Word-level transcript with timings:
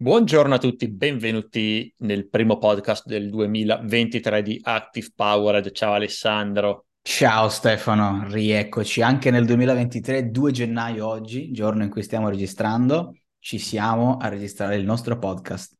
Buongiorno 0.00 0.54
a 0.54 0.58
tutti, 0.58 0.86
benvenuti 0.88 1.92
nel 1.98 2.28
primo 2.28 2.58
podcast 2.58 3.04
del 3.04 3.30
2023 3.30 4.42
di 4.42 4.60
Active 4.62 5.08
Powered. 5.12 5.72
Ciao 5.72 5.94
Alessandro. 5.94 6.86
Ciao 7.02 7.48
Stefano, 7.48 8.24
rieccoci 8.28 9.02
anche 9.02 9.32
nel 9.32 9.44
2023, 9.44 10.30
2 10.30 10.52
gennaio 10.52 11.04
oggi, 11.04 11.50
giorno 11.50 11.82
in 11.82 11.90
cui 11.90 12.04
stiamo 12.04 12.28
registrando, 12.28 13.12
ci 13.40 13.58
siamo 13.58 14.18
a 14.18 14.28
registrare 14.28 14.76
il 14.76 14.84
nostro 14.84 15.18
podcast. 15.18 15.76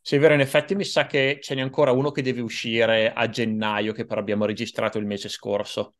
Sì, 0.00 0.16
è 0.16 0.18
vero, 0.18 0.32
in 0.32 0.40
effetti 0.40 0.74
mi 0.74 0.84
sa 0.84 1.04
che 1.04 1.36
ce 1.42 1.54
n'è 1.54 1.60
ancora 1.60 1.92
uno 1.92 2.10
che 2.10 2.22
deve 2.22 2.40
uscire 2.40 3.12
a 3.12 3.28
gennaio, 3.28 3.92
che 3.92 4.06
però 4.06 4.18
abbiamo 4.18 4.46
registrato 4.46 4.96
il 4.96 5.04
mese 5.04 5.28
scorso. 5.28 5.96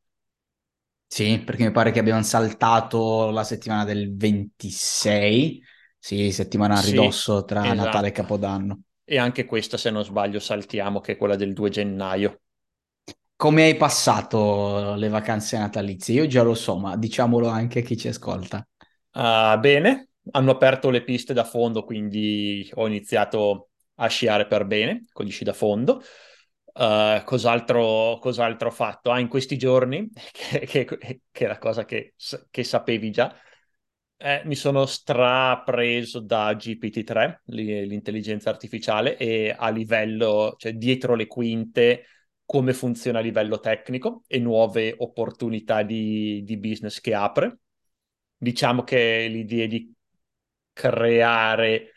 Sì, 1.06 1.38
perché 1.44 1.66
mi 1.66 1.72
pare 1.72 1.90
che 1.90 1.98
abbiamo 1.98 2.22
saltato 2.22 3.28
la 3.28 3.44
settimana 3.44 3.84
del 3.84 4.16
26, 4.16 5.62
sì, 6.08 6.32
settimana 6.32 6.78
a 6.78 6.80
ridosso 6.80 7.40
sì, 7.40 7.44
tra 7.44 7.64
esatto. 7.66 7.74
Natale 7.82 8.08
e 8.08 8.12
Capodanno. 8.12 8.80
E 9.04 9.18
anche 9.18 9.44
questa, 9.44 9.76
se 9.76 9.90
non 9.90 10.02
sbaglio, 10.02 10.38
saltiamo, 10.38 11.00
che 11.00 11.12
è 11.12 11.16
quella 11.18 11.36
del 11.36 11.52
2 11.52 11.68
gennaio. 11.68 12.40
Come 13.36 13.64
hai 13.64 13.76
passato 13.76 14.94
le 14.94 15.08
vacanze 15.08 15.58
natalizie? 15.58 16.14
Io 16.14 16.26
già 16.26 16.42
lo 16.42 16.54
so, 16.54 16.78
ma 16.78 16.96
diciamolo 16.96 17.48
anche 17.48 17.80
a 17.80 17.82
chi 17.82 17.94
ci 17.94 18.08
ascolta. 18.08 18.66
Uh, 19.12 19.58
bene, 19.58 20.08
hanno 20.30 20.52
aperto 20.52 20.88
le 20.88 21.04
piste 21.04 21.34
da 21.34 21.44
fondo, 21.44 21.84
quindi 21.84 22.66
ho 22.74 22.86
iniziato 22.86 23.68
a 23.96 24.06
sciare 24.06 24.46
per 24.46 24.64
bene 24.64 25.04
con 25.12 25.26
gli 25.26 25.30
sci 25.30 25.44
da 25.44 25.52
fondo. 25.52 26.02
Uh, 26.72 27.22
cos'altro, 27.24 28.18
cos'altro, 28.18 28.68
ho 28.68 28.72
fatto? 28.72 29.10
Ah, 29.10 29.20
in 29.20 29.28
questi 29.28 29.58
giorni, 29.58 30.08
che, 30.32 30.84
che, 30.84 31.20
che 31.30 31.44
è 31.44 31.48
la 31.48 31.58
cosa 31.58 31.84
che, 31.84 32.14
che 32.50 32.64
sapevi 32.64 33.10
già, 33.10 33.34
eh, 34.18 34.42
mi 34.44 34.56
sono 34.56 34.84
strapreso 34.84 36.18
da 36.20 36.52
GPT-3, 36.52 37.42
l'intelligenza 37.46 38.50
artificiale, 38.50 39.16
e 39.16 39.54
a 39.56 39.70
livello, 39.70 40.54
cioè 40.58 40.72
dietro 40.72 41.14
le 41.14 41.26
quinte, 41.26 42.04
come 42.44 42.72
funziona 42.72 43.20
a 43.20 43.22
livello 43.22 43.60
tecnico 43.60 44.24
e 44.26 44.38
nuove 44.40 44.94
opportunità 44.98 45.82
di, 45.82 46.42
di 46.44 46.58
business 46.58 47.00
che 47.00 47.14
apre. 47.14 47.58
Diciamo 48.36 48.82
che 48.82 49.28
l'idea 49.28 49.66
di 49.66 49.92
creare 50.72 51.92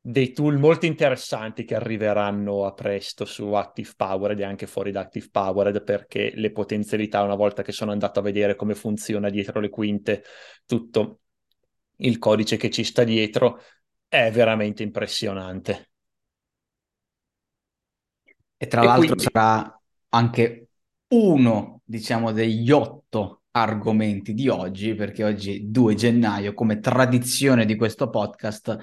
dei 0.00 0.32
tool 0.32 0.56
molto 0.58 0.86
interessanti 0.86 1.64
che 1.64 1.74
arriveranno 1.74 2.64
a 2.64 2.72
presto 2.72 3.24
su 3.24 3.52
Active 3.52 3.92
Powered 3.96 4.38
e 4.38 4.44
anche 4.44 4.66
fuori 4.66 4.92
da 4.92 5.00
Active 5.00 5.28
Powered 5.30 5.82
perché 5.82 6.32
le 6.36 6.52
potenzialità, 6.52 7.22
una 7.22 7.34
volta 7.34 7.62
che 7.62 7.72
sono 7.72 7.90
andato 7.90 8.20
a 8.20 8.22
vedere 8.22 8.54
come 8.54 8.74
funziona 8.74 9.30
dietro 9.30 9.58
le 9.60 9.68
quinte 9.68 10.22
tutto 10.64 11.22
il 11.96 12.18
codice 12.18 12.56
che 12.56 12.70
ci 12.70 12.84
sta 12.84 13.04
dietro, 13.04 13.60
è 14.08 14.30
veramente 14.30 14.82
impressionante. 14.82 15.90
E 18.56 18.66
tra 18.66 18.82
e 18.82 18.84
l'altro 18.84 19.14
quindi... 19.14 19.24
sarà 19.32 19.80
anche 20.10 20.68
uno, 21.08 21.80
diciamo, 21.84 22.32
degli 22.32 22.70
otto 22.70 23.42
argomenti 23.52 24.34
di 24.34 24.48
oggi, 24.48 24.94
perché 24.94 25.24
oggi 25.24 25.70
2 25.70 25.94
gennaio, 25.94 26.54
come 26.54 26.78
tradizione 26.78 27.64
di 27.64 27.76
questo 27.76 28.10
podcast, 28.10 28.76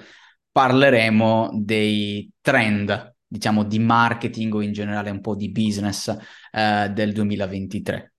parleremo 0.50 1.50
dei 1.54 2.30
trend, 2.40 3.16
diciamo, 3.26 3.64
di 3.64 3.78
marketing 3.78 4.54
o 4.54 4.62
in 4.62 4.72
generale 4.72 5.10
un 5.10 5.20
po' 5.20 5.34
di 5.34 5.50
business 5.50 6.16
eh, 6.52 6.90
del 6.92 7.12
2023. 7.12 8.13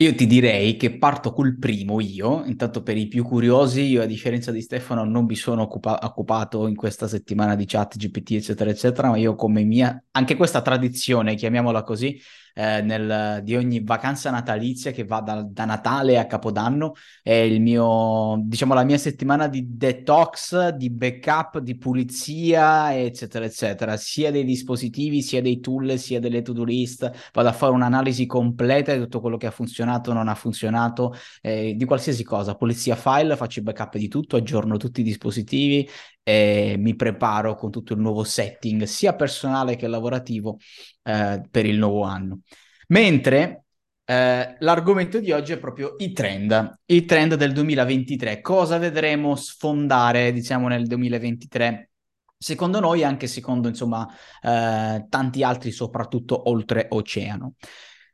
Io 0.00 0.14
ti 0.14 0.26
direi 0.26 0.76
che 0.76 0.96
parto 0.96 1.30
col 1.34 1.58
primo 1.58 2.00
io, 2.00 2.42
intanto 2.46 2.82
per 2.82 2.96
i 2.96 3.06
più 3.06 3.22
curiosi, 3.22 3.82
io 3.82 4.00
a 4.00 4.06
differenza 4.06 4.50
di 4.50 4.62
Stefano 4.62 5.04
non 5.04 5.26
mi 5.26 5.36
sono 5.36 5.62
occupa- 5.62 5.98
occupato 6.02 6.66
in 6.68 6.74
questa 6.74 7.06
settimana 7.06 7.54
di 7.54 7.66
chat 7.66 7.98
GPT 7.98 8.30
eccetera 8.30 8.70
eccetera, 8.70 9.10
ma 9.10 9.18
io 9.18 9.34
come 9.34 9.62
mia, 9.62 10.02
anche 10.12 10.36
questa 10.36 10.62
tradizione, 10.62 11.34
chiamiamola 11.34 11.82
così, 11.82 12.18
eh, 12.54 12.82
nel, 12.82 13.40
di 13.42 13.56
ogni 13.56 13.82
vacanza 13.82 14.30
natalizia 14.30 14.90
che 14.90 15.04
va 15.04 15.20
da, 15.20 15.42
da, 15.42 15.64
Natale 15.64 16.18
a 16.18 16.26
Capodanno. 16.26 16.94
È 17.22 17.32
il 17.32 17.60
mio, 17.60 18.40
diciamo, 18.44 18.74
la 18.74 18.84
mia 18.84 18.98
settimana 18.98 19.48
di 19.48 19.76
detox, 19.76 20.68
di 20.70 20.90
backup, 20.90 21.58
di 21.58 21.76
pulizia, 21.76 22.96
eccetera, 22.96 23.44
eccetera, 23.44 23.96
sia 23.96 24.30
dei 24.30 24.44
dispositivi, 24.44 25.22
sia 25.22 25.40
dei 25.40 25.60
tool, 25.60 25.98
sia 25.98 26.20
delle 26.20 26.42
to-do 26.42 26.64
list. 26.64 27.10
Vado 27.32 27.48
a 27.48 27.52
fare 27.52 27.72
un'analisi 27.72 28.26
completa 28.26 28.92
di 28.92 29.00
tutto 29.00 29.20
quello 29.20 29.36
che 29.36 29.46
ha 29.46 29.50
funzionato, 29.50 30.12
non 30.12 30.28
ha 30.28 30.34
funzionato, 30.34 31.14
eh, 31.40 31.74
di 31.76 31.84
qualsiasi 31.84 32.24
cosa. 32.24 32.54
Pulizia 32.54 32.96
file, 32.96 33.36
faccio 33.36 33.60
i 33.60 33.62
backup 33.62 33.96
di 33.96 34.08
tutto, 34.08 34.36
aggiorno 34.36 34.76
tutti 34.76 35.00
i 35.00 35.04
dispositivi 35.04 35.88
e 36.30 36.76
mi 36.78 36.94
preparo 36.94 37.56
con 37.56 37.72
tutto 37.72 37.92
il 37.92 37.98
nuovo 37.98 38.22
setting, 38.22 38.84
sia 38.84 39.14
personale 39.14 39.74
che 39.74 39.88
lavorativo, 39.88 40.58
eh, 41.02 41.42
per 41.50 41.66
il 41.66 41.76
nuovo 41.76 42.02
anno. 42.02 42.42
Mentre 42.88 43.64
eh, 44.04 44.56
l'argomento 44.60 45.18
di 45.18 45.32
oggi 45.32 45.52
è 45.52 45.58
proprio 45.58 45.96
i 45.98 46.12
trend, 46.12 46.78
i 46.86 47.04
trend 47.04 47.34
del 47.34 47.52
2023. 47.52 48.40
Cosa 48.40 48.78
vedremo 48.78 49.34
sfondare, 49.34 50.32
diciamo, 50.32 50.68
nel 50.68 50.86
2023? 50.86 51.90
Secondo 52.38 52.78
noi, 52.78 53.02
anche 53.02 53.26
secondo, 53.26 53.66
insomma, 53.66 54.08
eh, 54.40 55.06
tanti 55.08 55.42
altri, 55.42 55.72
soprattutto 55.72 56.48
oltreoceano. 56.48 57.54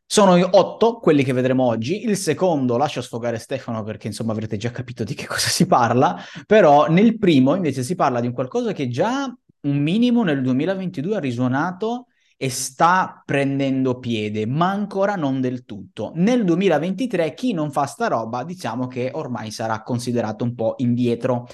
Sono 0.08 0.34
otto 0.52 0.98
quelli 1.00 1.24
che 1.24 1.32
vedremo 1.32 1.64
oggi. 1.64 2.04
Il 2.04 2.16
secondo 2.16 2.76
lascio 2.76 3.02
sfogare 3.02 3.38
Stefano 3.38 3.82
perché 3.82 4.06
insomma 4.06 4.30
avrete 4.30 4.56
già 4.56 4.70
capito 4.70 5.02
di 5.02 5.14
che 5.14 5.26
cosa 5.28 5.48
si 5.48 5.66
parla, 5.66 6.16
però 6.46 6.88
nel 6.88 7.18
primo 7.18 7.56
invece 7.56 7.82
si 7.82 7.96
parla 7.96 8.20
di 8.20 8.28
un 8.28 8.32
qualcosa 8.32 8.72
che 8.72 8.88
già 8.88 9.26
un 9.62 9.78
minimo 9.78 10.22
nel 10.22 10.42
2022 10.42 11.16
ha 11.16 11.20
risuonato 11.20 12.06
e 12.36 12.50
sta 12.50 13.22
prendendo 13.24 13.98
piede, 13.98 14.46
ma 14.46 14.70
ancora 14.70 15.16
non 15.16 15.40
del 15.40 15.64
tutto. 15.64 16.12
Nel 16.14 16.44
2023 16.44 17.34
chi 17.34 17.52
non 17.52 17.72
fa 17.72 17.86
sta 17.86 18.06
roba 18.06 18.44
diciamo 18.44 18.86
che 18.86 19.10
ormai 19.12 19.50
sarà 19.50 19.82
considerato 19.82 20.44
un 20.44 20.54
po' 20.54 20.74
indietro. 20.78 21.48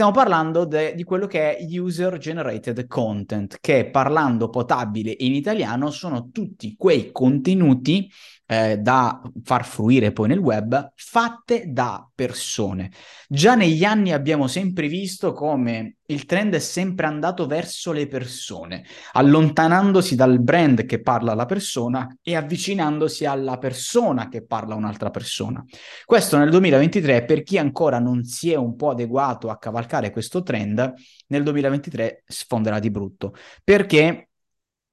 Stiamo 0.00 0.16
parlando 0.16 0.64
de- 0.64 0.94
di 0.94 1.04
quello 1.04 1.26
che 1.26 1.58
è 1.58 1.78
user 1.78 2.16
generated 2.16 2.86
content, 2.86 3.58
che 3.60 3.90
parlando 3.90 4.48
potabile 4.48 5.14
in 5.18 5.34
italiano 5.34 5.90
sono 5.90 6.30
tutti 6.30 6.74
quei 6.74 7.12
contenuti 7.12 8.10
eh, 8.46 8.78
da 8.78 9.20
far 9.44 9.66
fruire 9.66 10.10
poi 10.10 10.28
nel 10.28 10.38
web 10.38 10.92
fatte 10.94 11.70
da 11.70 12.08
persone. 12.14 12.90
Già 13.28 13.54
negli 13.54 13.84
anni 13.84 14.12
abbiamo 14.12 14.46
sempre 14.46 14.88
visto 14.88 15.34
come 15.34 15.96
il 16.10 16.24
trend 16.26 16.54
è 16.54 16.58
sempre 16.58 17.06
andato 17.06 17.46
verso 17.46 17.92
le 17.92 18.06
persone, 18.06 18.84
allontanandosi 19.12 20.14
dal 20.16 20.40
brand 20.40 20.84
che 20.84 21.00
parla 21.00 21.32
alla 21.32 21.46
persona 21.46 22.18
e 22.22 22.34
avvicinandosi 22.34 23.24
alla 23.24 23.58
persona 23.58 24.28
che 24.28 24.44
parla 24.44 24.74
un'altra 24.74 25.10
persona. 25.10 25.64
Questo 26.04 26.36
nel 26.36 26.50
2023 26.50 27.24
per 27.24 27.42
chi 27.42 27.58
ancora 27.58 27.98
non 27.98 28.24
si 28.24 28.50
è 28.50 28.56
un 28.56 28.76
po' 28.76 28.90
adeguato 28.90 29.50
a 29.50 29.58
cavalcare 29.58 30.10
questo 30.10 30.42
trend, 30.42 30.92
nel 31.28 31.42
2023 31.42 32.24
sfonderà 32.26 32.78
di 32.78 32.90
brutto, 32.90 33.34
perché 33.64 34.26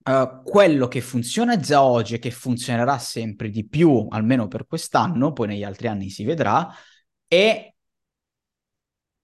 Uh, 0.08 0.42
quello 0.42 0.88
che 0.88 1.02
funziona 1.02 1.58
già 1.58 1.84
oggi 1.84 2.16
e 2.16 2.20
che 2.20 2.32
funzionerà 2.32 2.98
sempre 2.98 3.50
di 3.50 3.68
più, 3.68 4.08
almeno 4.10 4.48
per 4.48 4.66
quest'anno, 4.66 5.34
poi 5.34 5.48
negli 5.48 5.66
altri 5.66 5.88
anni 5.88 6.10
si 6.10 6.24
vedrà, 6.24 6.74
è 7.28 7.74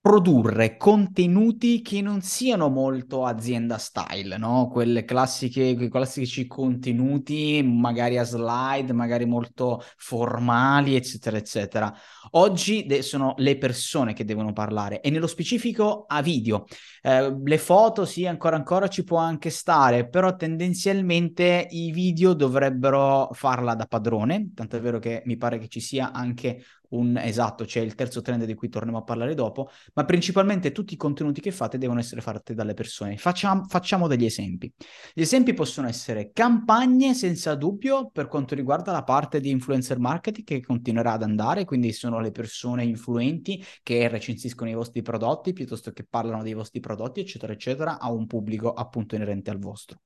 produrre 0.03 0.75
contenuti 0.75 1.81
che 1.81 2.01
non 2.01 2.19
siano 2.21 2.67
molto 2.67 3.25
azienda 3.25 3.77
style, 3.77 4.35
no? 4.35 4.67
Quelle 4.67 5.05
classiche, 5.05 5.75
quei 5.75 5.89
classici 5.89 6.45
contenuti, 6.45 7.63
magari 7.63 8.17
a 8.17 8.25
slide, 8.25 8.91
magari 8.91 9.23
molto 9.25 9.81
formali, 9.95 10.97
eccetera, 10.97 11.37
eccetera. 11.37 11.93
Oggi 12.31 12.85
de- 12.85 13.01
sono 13.01 13.33
le 13.37 13.57
persone 13.57 14.11
che 14.11 14.25
devono 14.25 14.51
parlare 14.51 14.99
e 14.99 15.09
nello 15.09 15.25
specifico 15.25 16.03
a 16.05 16.21
video. 16.21 16.65
Eh, 17.01 17.37
le 17.41 17.57
foto, 17.57 18.03
sì, 18.03 18.25
ancora 18.25 18.57
ancora 18.57 18.89
ci 18.89 19.05
può 19.05 19.19
anche 19.19 19.49
stare, 19.49 20.09
però 20.09 20.35
tendenzialmente 20.35 21.65
i 21.69 21.91
video 21.91 22.33
dovrebbero 22.33 23.29
farla 23.31 23.73
da 23.73 23.85
padrone, 23.85 24.51
tanto 24.53 24.75
è 24.75 24.81
vero 24.81 24.99
che 24.99 25.21
mi 25.27 25.37
pare 25.37 25.59
che 25.59 25.69
ci 25.69 25.79
sia 25.79 26.11
anche 26.11 26.61
un 26.93 27.17
esatto, 27.17 27.65
c'è 27.65 27.79
il 27.79 27.95
terzo 27.95 28.21
trend 28.21 28.45
di 28.45 28.53
cui 28.53 28.69
torneremo 28.69 28.99
a 28.99 29.03
parlare 29.03 29.33
dopo, 29.33 29.69
ma 29.93 30.05
principalmente 30.05 30.71
tutti 30.71 30.93
i 30.93 30.97
contenuti 30.97 31.41
che 31.41 31.51
fate 31.51 31.77
devono 31.77 31.99
essere 31.99 32.21
fatti 32.21 32.53
dalle 32.53 32.73
persone. 32.73 33.17
Facciamo, 33.17 33.65
facciamo 33.67 34.07
degli 34.07 34.25
esempi. 34.25 34.71
Gli 35.13 35.21
esempi 35.21 35.53
possono 35.53 35.87
essere 35.87 36.31
campagne 36.31 37.13
senza 37.13 37.55
dubbio 37.55 38.09
per 38.11 38.27
quanto 38.27 38.55
riguarda 38.55 38.91
la 38.91 39.03
parte 39.03 39.39
di 39.39 39.49
influencer 39.49 39.99
marketing 39.99 40.45
che 40.45 40.61
continuerà 40.61 41.13
ad 41.13 41.23
andare, 41.23 41.65
quindi 41.65 41.91
sono 41.91 42.19
le 42.19 42.31
persone 42.31 42.83
influenti 42.83 43.63
che 43.81 44.07
recensiscono 44.07 44.69
i 44.69 44.73
vostri 44.73 45.01
prodotti 45.01 45.53
piuttosto 45.53 45.91
che 45.91 46.05
parlano 46.09 46.43
dei 46.43 46.53
vostri 46.53 46.79
prodotti, 46.79 47.19
eccetera, 47.19 47.53
eccetera, 47.53 47.99
a 47.99 48.11
un 48.11 48.27
pubblico 48.27 48.73
appunto 48.73 49.15
inerente 49.15 49.49
al 49.49 49.59
vostro 49.59 49.99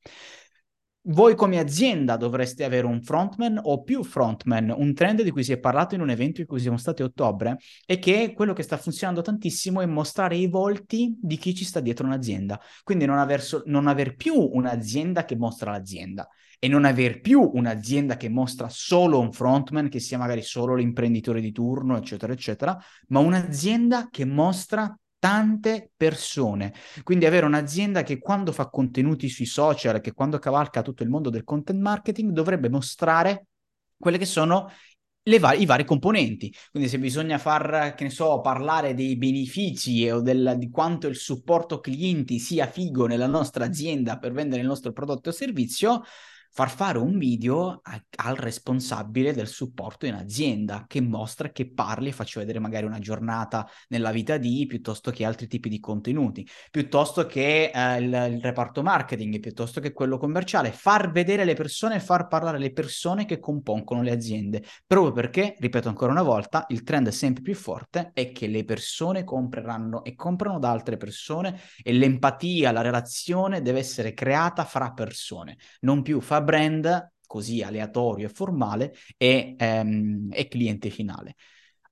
voi 1.09 1.35
come 1.35 1.59
azienda 1.59 2.17
dovreste 2.17 2.63
avere 2.63 2.85
un 2.85 3.01
frontman 3.01 3.59
o 3.61 3.83
più 3.83 4.03
frontman, 4.03 4.73
un 4.75 4.93
trend 4.93 5.21
di 5.21 5.31
cui 5.31 5.43
si 5.43 5.53
è 5.53 5.57
parlato 5.57 5.95
in 5.95 6.01
un 6.01 6.09
evento 6.09 6.41
in 6.41 6.47
cui 6.47 6.59
siamo 6.59 6.77
stati 6.77 7.01
a 7.01 7.05
ottobre 7.05 7.57
e 7.85 7.99
che 7.99 8.33
quello 8.33 8.53
che 8.53 8.63
sta 8.63 8.77
funzionando 8.77 9.21
tantissimo 9.21 9.81
è 9.81 9.85
mostrare 9.85 10.35
i 10.35 10.47
volti 10.47 11.17
di 11.21 11.37
chi 11.37 11.55
ci 11.55 11.63
sta 11.63 11.79
dietro 11.79 12.05
un'azienda. 12.05 12.59
Quindi 12.83 13.05
non 13.05 13.19
aver, 13.19 13.41
so- 13.41 13.63
non 13.65 13.87
aver 13.87 14.15
più 14.15 14.33
un'azienda 14.35 15.23
che 15.23 15.37
mostra 15.37 15.71
l'azienda 15.71 16.27
e 16.59 16.67
non 16.67 16.83
aver 16.83 17.21
più 17.21 17.51
un'azienda 17.53 18.17
che 18.17 18.29
mostra 18.29 18.67
solo 18.67 19.19
un 19.19 19.31
frontman, 19.31 19.89
che 19.89 19.99
sia 19.99 20.17
magari 20.17 20.41
solo 20.41 20.75
l'imprenditore 20.75 21.39
di 21.39 21.51
turno, 21.51 21.95
eccetera, 21.97 22.33
eccetera, 22.33 22.77
ma 23.07 23.19
un'azienda 23.19 24.09
che 24.09 24.25
mostra 24.25 24.93
tante 25.19 25.91
persone. 25.95 26.73
Quindi 27.03 27.25
avere 27.25 27.45
un'azienda 27.45 28.03
che 28.03 28.19
quando 28.19 28.51
fa 28.51 28.69
contenuti 28.69 29.29
sui 29.29 29.45
social, 29.45 30.01
che 30.01 30.13
quando 30.13 30.39
cavalca 30.39 30.81
tutto 30.81 31.03
il 31.03 31.09
mondo 31.09 31.29
del 31.29 31.43
content 31.43 31.79
marketing, 31.79 32.31
dovrebbe 32.31 32.69
mostrare 32.69 33.47
quelle 33.97 34.17
che 34.17 34.25
sono 34.25 34.69
va- 35.37 35.53
i 35.53 35.65
vari 35.65 35.83
componenti. 35.83 36.53
Quindi 36.71 36.87
se 36.87 36.99
bisogna 36.99 37.37
far, 37.37 37.93
che 37.95 38.05
ne 38.05 38.09
so, 38.09 38.39
parlare 38.39 38.93
dei 38.93 39.17
benefici 39.17 40.09
o 40.09 40.21
del, 40.21 40.55
di 40.57 40.69
quanto 40.69 41.07
il 41.07 41.15
supporto 41.15 41.79
clienti 41.79 42.39
sia 42.39 42.67
figo 42.67 43.07
nella 43.07 43.27
nostra 43.27 43.65
azienda 43.65 44.17
per 44.17 44.31
vendere 44.31 44.61
il 44.61 44.67
nostro 44.67 44.93
prodotto 44.93 45.29
o 45.29 45.33
servizio, 45.33 46.03
far 46.57 46.71
fare 46.71 46.97
un 46.97 47.19
video 47.19 47.81
a, 47.83 48.03
al 48.15 48.35
responsabile 48.35 49.31
del 49.31 49.45
supporto 49.45 50.07
in 50.07 50.15
azienda 50.15 50.85
che 50.87 51.01
mostra, 51.01 51.51
che 51.51 51.71
parli 51.71 52.07
e 52.07 52.11
faccia 52.11 52.39
vedere 52.39 52.57
magari 52.57 52.87
una 52.87 52.97
giornata 52.97 53.69
nella 53.89 54.09
vita 54.09 54.37
di 54.37 54.65
piuttosto 54.65 55.11
che 55.11 55.23
altri 55.23 55.45
tipi 55.45 55.69
di 55.69 55.79
contenuti, 55.79 56.47
piuttosto 56.71 57.27
che 57.27 57.69
eh, 57.71 57.97
il, 57.99 58.31
il, 58.33 58.41
reparto 58.41 58.81
marketing, 58.81 59.39
piuttosto 59.39 59.79
che 59.79 59.93
quello 59.93 60.17
commerciale, 60.17 60.71
far 60.71 61.11
vedere 61.11 61.45
le 61.45 61.53
persone, 61.53 61.99
far 61.99 62.25
parlare 62.25 62.57
le 62.57 62.73
persone 62.73 63.25
che 63.25 63.37
compongono 63.37 64.01
le 64.01 64.09
aziende, 64.09 64.63
proprio 64.87 65.11
perché, 65.11 65.55
ripeto 65.59 65.89
ancora 65.89 66.11
una 66.11 66.23
volta, 66.23 66.65
il 66.69 66.81
trend 66.81 67.09
sempre 67.09 67.43
più 67.43 67.53
forte 67.53 68.09
è 68.15 68.31
che 68.31 68.47
le 68.47 68.65
persone 68.65 69.23
compreranno 69.23 70.03
e 70.03 70.15
comprano 70.15 70.57
da 70.57 70.71
altre 70.71 70.97
persone 70.97 71.59
e 71.83 71.93
l'empatia, 71.93 72.71
la 72.71 72.81
relazione 72.81 73.61
deve 73.61 73.77
essere 73.77 74.15
creata 74.15 74.65
fra 74.65 74.91
persone, 74.91 75.57
non 75.81 76.01
più 76.01 76.19
fra 76.19 76.45
brand 76.47 77.11
così 77.27 77.61
aleatorio 77.61 78.27
e 78.27 78.29
formale 78.29 78.95
e, 79.17 79.55
ehm, 79.57 80.29
e 80.31 80.47
cliente 80.47 80.89
finale. 80.89 81.35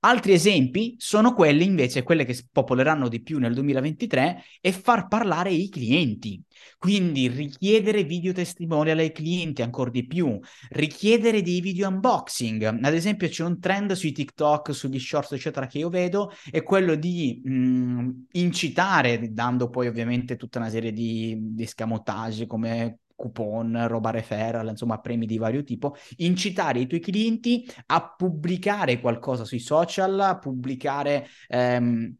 Altri 0.00 0.34
esempi 0.34 0.94
sono 0.98 1.32
quelli 1.34 1.64
invece, 1.64 2.04
quelle 2.04 2.24
che 2.24 2.46
popoleranno 2.52 3.08
di 3.08 3.22
più 3.22 3.38
nel 3.38 3.54
2023, 3.54 4.42
e 4.60 4.70
far 4.72 5.08
parlare 5.08 5.50
i 5.50 5.68
clienti. 5.68 6.40
Quindi 6.78 7.26
richiedere 7.26 8.04
video 8.04 8.32
testimonial 8.32 8.98
ai 8.98 9.10
clienti 9.10 9.62
ancora 9.62 9.90
di 9.90 10.06
più, 10.06 10.38
richiedere 10.70 11.42
dei 11.42 11.60
video 11.60 11.88
unboxing. 11.88 12.62
Ad 12.62 12.94
esempio 12.94 13.28
c'è 13.28 13.42
un 13.42 13.58
trend 13.58 13.92
sui 13.92 14.12
TikTok, 14.12 14.72
sugli 14.72 15.00
shorts, 15.00 15.32
eccetera, 15.32 15.66
che 15.66 15.78
io 15.78 15.88
vedo, 15.88 16.30
è 16.50 16.62
quello 16.62 16.94
di 16.94 17.40
mh, 17.42 17.50
mm, 17.50 18.10
incitare, 18.32 19.32
dando 19.32 19.68
poi 19.68 19.88
ovviamente 19.88 20.36
tutta 20.36 20.60
una 20.60 20.70
serie 20.70 20.92
di, 20.92 21.36
di 21.40 21.66
scamotage 21.66 22.46
come 22.46 23.00
coupon, 23.16 23.86
roba 23.88 24.10
referral, 24.10 24.68
insomma 24.68 25.00
premi 25.00 25.26
di 25.26 25.38
vario 25.38 25.64
tipo, 25.64 25.96
incitare 26.18 26.80
i 26.80 26.86
tuoi 26.86 27.00
clienti 27.00 27.68
a 27.86 28.14
pubblicare 28.14 29.00
qualcosa 29.00 29.44
sui 29.44 29.58
social, 29.58 30.20
a 30.20 30.38
pubblicare 30.38 31.26
ehm, 31.48 32.14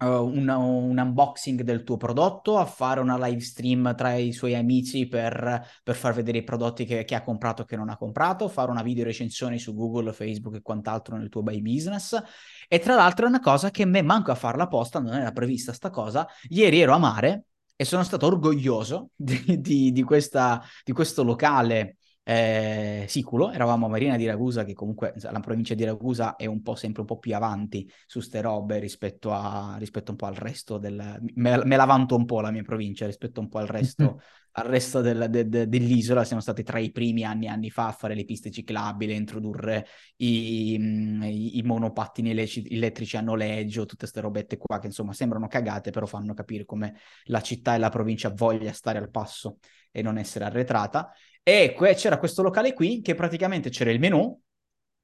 uh, 0.00 0.06
un, 0.06 0.48
un, 0.48 0.98
unboxing 0.98 1.62
del 1.62 1.84
tuo 1.84 1.96
prodotto, 1.96 2.58
a 2.58 2.64
fare 2.64 3.00
una 3.00 3.18
live 3.18 3.40
stream 3.40 3.94
tra 3.94 4.14
i 4.14 4.32
suoi 4.32 4.54
amici 4.54 5.06
per, 5.06 5.64
per 5.82 5.94
far 5.94 6.14
vedere 6.14 6.38
i 6.38 6.44
prodotti 6.44 6.84
che, 6.84 7.04
che 7.04 7.14
ha 7.14 7.22
comprato 7.22 7.62
e 7.62 7.64
che 7.66 7.76
non 7.76 7.90
ha 7.90 7.96
comprato, 7.96 8.48
fare 8.48 8.70
una 8.70 8.82
video 8.82 9.04
recensione 9.04 9.58
su 9.58 9.74
Google, 9.74 10.12
Facebook 10.12 10.56
e 10.56 10.62
quant'altro 10.62 11.16
nel 11.16 11.28
tuo 11.28 11.42
buy 11.42 11.60
business. 11.60 12.20
E 12.68 12.78
tra 12.78 12.94
l'altro 12.94 13.26
è 13.26 13.28
una 13.28 13.40
cosa 13.40 13.70
che 13.70 13.82
a 13.82 13.86
me 13.86 14.02
manco 14.02 14.30
a 14.30 14.34
farla 14.34 14.64
apposta, 14.64 15.00
non 15.00 15.14
era 15.14 15.32
prevista 15.32 15.72
sta 15.72 15.90
cosa. 15.90 16.26
Ieri 16.48 16.80
ero 16.80 16.94
a 16.94 16.98
mare 16.98 17.44
e 17.80 17.86
sono 17.86 18.04
stato 18.04 18.26
orgoglioso 18.26 19.08
di, 19.16 19.58
di, 19.58 19.90
di, 19.90 20.02
questa, 20.02 20.62
di 20.84 20.92
questo 20.92 21.24
locale 21.24 21.96
eh, 22.30 23.06
siculo, 23.08 23.50
eravamo 23.50 23.86
a 23.86 23.88
Marina 23.88 24.16
di 24.16 24.24
Ragusa, 24.24 24.62
che 24.62 24.72
comunque 24.72 25.12
la 25.16 25.40
provincia 25.40 25.74
di 25.74 25.82
Ragusa 25.82 26.36
è 26.36 26.46
un 26.46 26.62
po' 26.62 26.76
sempre 26.76 27.00
un 27.00 27.08
po' 27.08 27.18
più 27.18 27.34
avanti 27.34 27.90
su 28.06 28.20
ste 28.20 28.40
robe 28.40 28.78
rispetto, 28.78 29.32
a, 29.32 29.74
rispetto 29.80 30.12
un 30.12 30.16
po' 30.16 30.26
al 30.26 30.36
resto 30.36 30.78
del... 30.78 31.18
Me, 31.34 31.64
me 31.64 31.76
la 31.76 31.84
vanto 31.86 32.14
un 32.14 32.26
po' 32.26 32.40
la 32.40 32.52
mia 32.52 32.62
provincia 32.62 33.04
rispetto 33.04 33.40
un 33.40 33.48
po' 33.48 33.58
al 33.58 33.66
resto, 33.66 34.20
al 34.52 34.64
resto 34.64 35.00
del, 35.00 35.26
de, 35.28 35.48
de, 35.48 35.66
dell'isola. 35.66 36.22
Siamo 36.22 36.40
stati 36.40 36.62
tra 36.62 36.78
i 36.78 36.92
primi 36.92 37.24
anni 37.24 37.48
anni 37.48 37.68
fa 37.68 37.88
a 37.88 37.92
fare 37.92 38.14
le 38.14 38.24
piste 38.24 38.52
ciclabili, 38.52 39.12
a 39.12 39.16
introdurre 39.16 39.88
i, 40.18 40.74
i, 40.74 41.58
i 41.58 41.62
monopattini 41.64 42.30
elettrici 42.30 43.16
a 43.16 43.22
noleggio, 43.22 43.86
tutte 43.86 43.96
queste 44.02 44.20
robette 44.20 44.56
qua 44.56 44.78
che 44.78 44.86
insomma 44.86 45.12
sembrano 45.14 45.48
cagate, 45.48 45.90
però 45.90 46.06
fanno 46.06 46.32
capire 46.34 46.64
come 46.64 46.94
la 47.24 47.40
città 47.40 47.74
e 47.74 47.78
la 47.78 47.88
provincia 47.88 48.30
voglia 48.30 48.72
stare 48.72 48.98
al 48.98 49.10
passo 49.10 49.58
e 49.90 50.00
non 50.00 50.16
essere 50.16 50.44
arretrata. 50.44 51.12
E 51.42 51.74
que- 51.76 51.94
c'era 51.94 52.18
questo 52.18 52.42
locale 52.42 52.72
qui 52.74 53.00
che 53.00 53.14
praticamente 53.14 53.70
c'era 53.70 53.90
il 53.90 53.98
menù, 53.98 54.38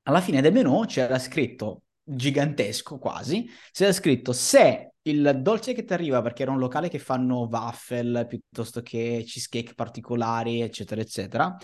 alla 0.03 0.21
fine 0.21 0.41
del 0.41 0.53
menù 0.53 0.85
c'era 0.85 1.19
scritto 1.19 1.83
gigantesco 2.03 2.99
quasi, 2.99 3.49
c'era 3.73 3.93
scritto 3.93 4.33
se 4.33 4.93
il 5.03 5.39
dolce 5.41 5.73
che 5.73 5.85
ti 5.85 5.93
arriva, 5.93 6.23
perché 6.23 6.43
era 6.43 6.53
un 6.53 6.59
locale 6.59 6.89
che 6.89 6.99
fanno 6.99 7.49
waffle 7.51 8.27
piuttosto 8.27 8.83
che 8.83 9.25
cheesecake 9.27 9.75
particolari, 9.75 10.61
eccetera, 10.61 11.01
eccetera, 11.01 11.57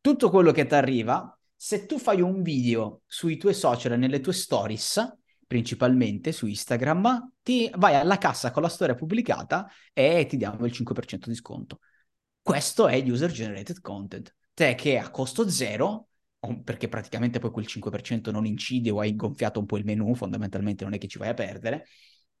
tutto 0.00 0.30
quello 0.30 0.52
che 0.52 0.66
ti 0.66 0.74
arriva, 0.74 1.36
se 1.56 1.86
tu 1.86 1.98
fai 1.98 2.20
un 2.20 2.42
video 2.42 3.02
sui 3.06 3.36
tuoi 3.36 3.54
social, 3.54 3.98
nelle 3.98 4.20
tue 4.20 4.32
stories, 4.32 5.16
principalmente 5.46 6.32
su 6.32 6.46
Instagram, 6.46 7.32
ti 7.42 7.70
vai 7.76 7.94
alla 7.94 8.18
cassa 8.18 8.50
con 8.50 8.62
la 8.62 8.68
storia 8.68 8.94
pubblicata 8.94 9.68
e 9.92 10.26
ti 10.28 10.36
diamo 10.36 10.64
il 10.66 10.72
5% 10.72 11.28
di 11.28 11.34
sconto. 11.36 11.78
Questo 12.44 12.88
è 12.88 13.02
user 13.10 13.30
generated 13.30 13.80
content. 13.80 14.34
Te 14.52 14.74
che 14.74 14.98
a 14.98 15.08
costo 15.08 15.48
zero, 15.48 16.08
perché 16.62 16.88
praticamente 16.88 17.38
poi 17.38 17.50
quel 17.50 17.66
5% 17.66 18.30
non 18.30 18.44
incide 18.44 18.90
o 18.90 19.00
hai 19.00 19.16
gonfiato 19.16 19.60
un 19.60 19.64
po' 19.64 19.78
il 19.78 19.86
menu, 19.86 20.14
fondamentalmente 20.14 20.84
non 20.84 20.92
è 20.92 20.98
che 20.98 21.08
ci 21.08 21.16
vai 21.16 21.30
a 21.30 21.34
perdere, 21.34 21.86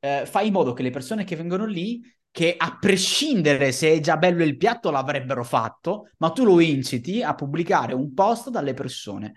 eh, 0.00 0.26
fai 0.26 0.48
in 0.48 0.52
modo 0.52 0.74
che 0.74 0.82
le 0.82 0.90
persone 0.90 1.24
che 1.24 1.36
vengono 1.36 1.64
lì, 1.64 2.02
che 2.30 2.54
a 2.54 2.76
prescindere 2.78 3.72
se 3.72 3.94
è 3.94 4.00
già 4.00 4.18
bello 4.18 4.44
il 4.44 4.58
piatto 4.58 4.90
l'avrebbero 4.90 5.42
fatto, 5.42 6.10
ma 6.18 6.32
tu 6.32 6.44
lo 6.44 6.60
inciti 6.60 7.22
a 7.22 7.34
pubblicare 7.34 7.94
un 7.94 8.12
post 8.12 8.50
dalle 8.50 8.74
persone, 8.74 9.36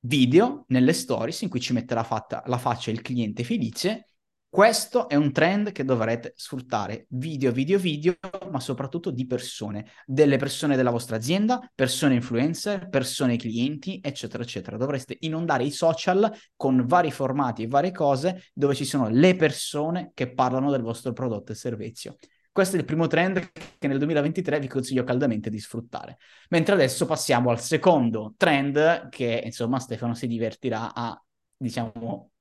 video 0.00 0.64
nelle 0.70 0.94
stories 0.94 1.42
in 1.42 1.48
cui 1.48 1.60
ci 1.60 1.72
mette 1.72 1.94
la, 1.94 2.02
fatta, 2.02 2.42
la 2.46 2.58
faccia 2.58 2.90
il 2.90 3.02
cliente 3.02 3.44
felice 3.44 4.08
questo 4.52 5.08
è 5.08 5.14
un 5.14 5.32
trend 5.32 5.72
che 5.72 5.82
dovrete 5.82 6.34
sfruttare, 6.36 7.06
video, 7.08 7.52
video, 7.52 7.78
video, 7.78 8.12
ma 8.50 8.60
soprattutto 8.60 9.10
di 9.10 9.24
persone, 9.24 9.86
delle 10.04 10.36
persone 10.36 10.76
della 10.76 10.90
vostra 10.90 11.16
azienda, 11.16 11.58
persone 11.74 12.16
influencer, 12.16 12.90
persone 12.90 13.38
clienti, 13.38 13.98
eccetera, 14.02 14.42
eccetera. 14.42 14.76
Dovreste 14.76 15.16
inondare 15.20 15.64
i 15.64 15.70
social 15.70 16.30
con 16.54 16.84
vari 16.84 17.10
formati 17.10 17.62
e 17.62 17.66
varie 17.66 17.92
cose 17.92 18.50
dove 18.52 18.74
ci 18.74 18.84
sono 18.84 19.08
le 19.08 19.36
persone 19.36 20.10
che 20.12 20.34
parlano 20.34 20.70
del 20.70 20.82
vostro 20.82 21.14
prodotto 21.14 21.52
e 21.52 21.54
servizio. 21.54 22.16
Questo 22.52 22.76
è 22.76 22.78
il 22.78 22.84
primo 22.84 23.06
trend 23.06 23.52
che 23.78 23.88
nel 23.88 23.96
2023 23.96 24.60
vi 24.60 24.68
consiglio 24.68 25.02
caldamente 25.02 25.48
di 25.48 25.58
sfruttare. 25.58 26.18
Mentre 26.50 26.74
adesso 26.74 27.06
passiamo 27.06 27.48
al 27.48 27.58
secondo 27.58 28.34
trend 28.36 29.08
che, 29.08 29.40
insomma, 29.42 29.78
Stefano 29.78 30.12
si 30.12 30.26
divertirà 30.26 30.92
a, 30.92 31.18
diciamo, 31.56 32.32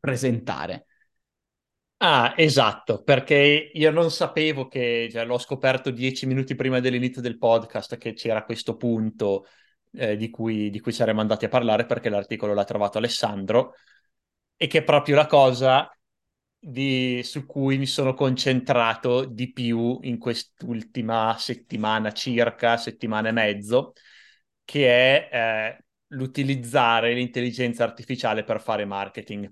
presentare. 0.00 0.86
Ah, 2.06 2.34
esatto, 2.36 3.02
perché 3.02 3.70
io 3.72 3.90
non 3.90 4.10
sapevo 4.10 4.68
che, 4.68 5.08
cioè, 5.10 5.24
l'ho 5.24 5.38
scoperto 5.38 5.90
dieci 5.90 6.26
minuti 6.26 6.54
prima 6.54 6.78
dell'inizio 6.78 7.22
del 7.22 7.38
podcast 7.38 7.96
che 7.96 8.12
c'era 8.12 8.44
questo 8.44 8.76
punto 8.76 9.46
eh, 9.92 10.14
di, 10.16 10.28
cui, 10.28 10.68
di 10.68 10.80
cui 10.80 10.92
saremmo 10.92 11.22
andati 11.22 11.46
a 11.46 11.48
parlare 11.48 11.86
perché 11.86 12.10
l'articolo 12.10 12.52
l'ha 12.52 12.64
trovato 12.64 12.98
Alessandro 12.98 13.72
e 14.56 14.66
che 14.66 14.78
è 14.78 14.84
proprio 14.84 15.16
la 15.16 15.26
cosa 15.26 15.90
di, 16.58 17.22
su 17.22 17.46
cui 17.46 17.78
mi 17.78 17.86
sono 17.86 18.12
concentrato 18.12 19.24
di 19.24 19.50
più 19.50 19.98
in 20.02 20.18
quest'ultima 20.18 21.34
settimana 21.38 22.12
circa, 22.12 22.76
settimana 22.76 23.30
e 23.30 23.32
mezzo, 23.32 23.94
che 24.62 24.88
è 24.88 25.28
eh, 25.78 25.84
l'utilizzare 26.08 27.14
l'intelligenza 27.14 27.82
artificiale 27.82 28.44
per 28.44 28.60
fare 28.60 28.84
marketing 28.84 29.50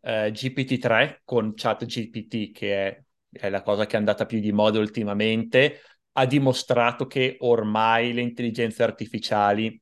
eh, 0.00 0.30
GPT-3 0.32 1.20
con 1.24 1.54
ChatGPT, 1.54 2.52
che 2.52 2.86
è, 2.86 3.04
è 3.30 3.48
la 3.48 3.62
cosa 3.62 3.86
che 3.86 3.96
è 3.96 3.98
andata 3.98 4.26
più 4.26 4.40
di 4.40 4.52
moda 4.52 4.78
ultimamente, 4.78 5.80
ha 6.12 6.26
dimostrato 6.26 7.06
che 7.06 7.36
ormai 7.40 8.12
le 8.12 8.20
intelligenze 8.20 8.82
artificiali 8.82 9.80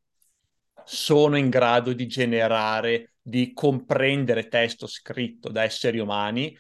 sono 0.84 1.37
in 1.37 1.48
grado 1.48 1.92
di 1.92 2.06
generare, 2.06 3.14
di 3.20 3.52
comprendere 3.52 4.48
testo 4.48 4.87
scritto 4.87 5.50
da 5.50 5.62
esseri 5.62 5.98
umani, 5.98 6.56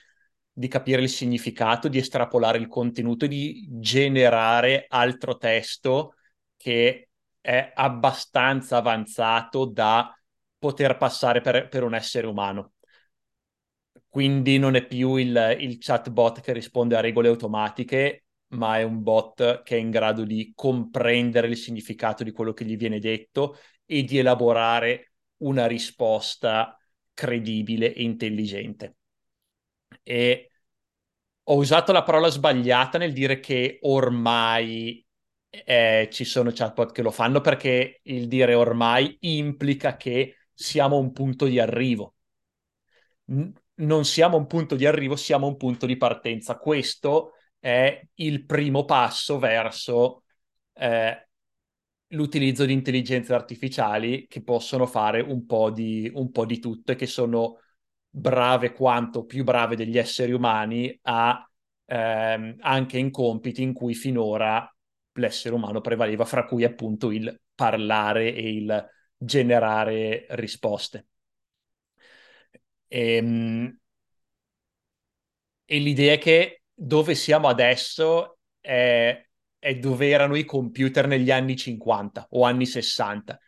di 0.52 0.68
capire 0.68 1.02
il 1.02 1.08
significato, 1.08 1.88
di 1.88 1.98
estrapolare 1.98 2.58
il 2.58 2.66
contenuto, 2.66 3.26
di 3.26 3.66
generare 3.70 4.86
altro 4.88 5.36
testo 5.36 6.14
che 6.56 7.08
è 7.40 7.72
abbastanza 7.74 8.76
avanzato 8.76 9.64
da 9.64 10.12
poter 10.58 10.96
passare 10.96 11.40
per, 11.40 11.68
per 11.68 11.84
un 11.84 11.94
essere 11.94 12.26
umano. 12.26 12.72
Quindi 14.18 14.58
non 14.58 14.74
è 14.74 14.84
più 14.84 15.14
il, 15.14 15.56
il 15.60 15.78
chatbot 15.78 16.40
che 16.40 16.52
risponde 16.52 16.96
a 16.96 17.00
regole 17.00 17.28
automatiche, 17.28 18.24
ma 18.48 18.76
è 18.78 18.82
un 18.82 19.00
bot 19.04 19.62
che 19.62 19.76
è 19.76 19.78
in 19.78 19.90
grado 19.90 20.24
di 20.24 20.50
comprendere 20.56 21.46
il 21.46 21.56
significato 21.56 22.24
di 22.24 22.32
quello 22.32 22.52
che 22.52 22.64
gli 22.64 22.76
viene 22.76 22.98
detto 22.98 23.56
e 23.86 24.02
di 24.02 24.18
elaborare 24.18 25.12
una 25.38 25.66
risposta 25.68 26.76
credibile 27.14 27.94
e 27.94 28.02
intelligente. 28.02 28.96
E 30.02 30.50
ho 31.44 31.56
usato 31.56 31.92
la 31.92 32.02
parola 32.02 32.28
sbagliata 32.28 32.98
nel 32.98 33.12
dire 33.12 33.40
che 33.40 33.78
ormai 33.82 35.04
eh, 35.50 36.08
ci 36.12 36.24
sono 36.24 36.50
chatbot 36.52 36.92
che 36.92 37.02
lo 37.02 37.10
fanno 37.10 37.40
perché 37.40 38.00
il 38.04 38.28
dire 38.28 38.54
ormai 38.54 39.16
implica 39.20 39.96
che 39.96 40.36
siamo 40.52 40.96
a 40.96 41.00
un 41.00 41.12
punto 41.12 41.46
di 41.46 41.58
arrivo. 41.60 42.14
Non 43.78 44.04
siamo 44.04 44.36
un 44.36 44.46
punto 44.46 44.74
di 44.74 44.86
arrivo, 44.86 45.14
siamo 45.14 45.46
un 45.46 45.56
punto 45.56 45.86
di 45.86 45.96
partenza. 45.96 46.56
Questo 46.56 47.34
è 47.60 48.00
il 48.14 48.44
primo 48.44 48.84
passo 48.84 49.38
verso 49.38 50.24
eh, 50.72 51.28
l'utilizzo 52.08 52.64
di 52.64 52.72
intelligenze 52.72 53.34
artificiali 53.34 54.26
che 54.26 54.42
possono 54.42 54.86
fare 54.86 55.20
un 55.20 55.46
po, 55.46 55.70
di, 55.70 56.10
un 56.12 56.30
po' 56.32 56.44
di 56.44 56.58
tutto 56.58 56.92
e 56.92 56.96
che 56.96 57.06
sono 57.06 57.60
brave 58.08 58.72
quanto 58.72 59.24
più 59.24 59.44
brave 59.44 59.76
degli 59.76 59.96
esseri 59.98 60.32
umani 60.32 60.98
a, 61.02 61.48
ehm, 61.84 62.56
anche 62.60 62.98
in 62.98 63.10
compiti 63.12 63.62
in 63.62 63.72
cui 63.72 63.94
finora 63.94 64.68
l'essere 65.12 65.54
umano 65.54 65.80
prevaleva, 65.80 66.24
fra 66.24 66.44
cui 66.44 66.64
appunto 66.64 67.12
il 67.12 67.40
parlare 67.54 68.34
e 68.34 68.50
il 68.50 68.86
generare 69.16 70.26
risposte. 70.30 71.06
E, 72.90 73.16
ehm, 73.18 73.78
e 75.64 75.78
l'idea 75.78 76.14
è 76.14 76.18
che 76.18 76.62
dove 76.74 77.14
siamo 77.14 77.48
adesso 77.48 78.38
è, 78.60 79.26
è 79.58 79.74
dove 79.76 80.08
erano 80.08 80.36
i 80.36 80.44
computer 80.44 81.06
negli 81.06 81.30
anni 81.30 81.56
50 81.56 82.26
o 82.30 82.44
anni 82.44 82.66
60 82.66 83.38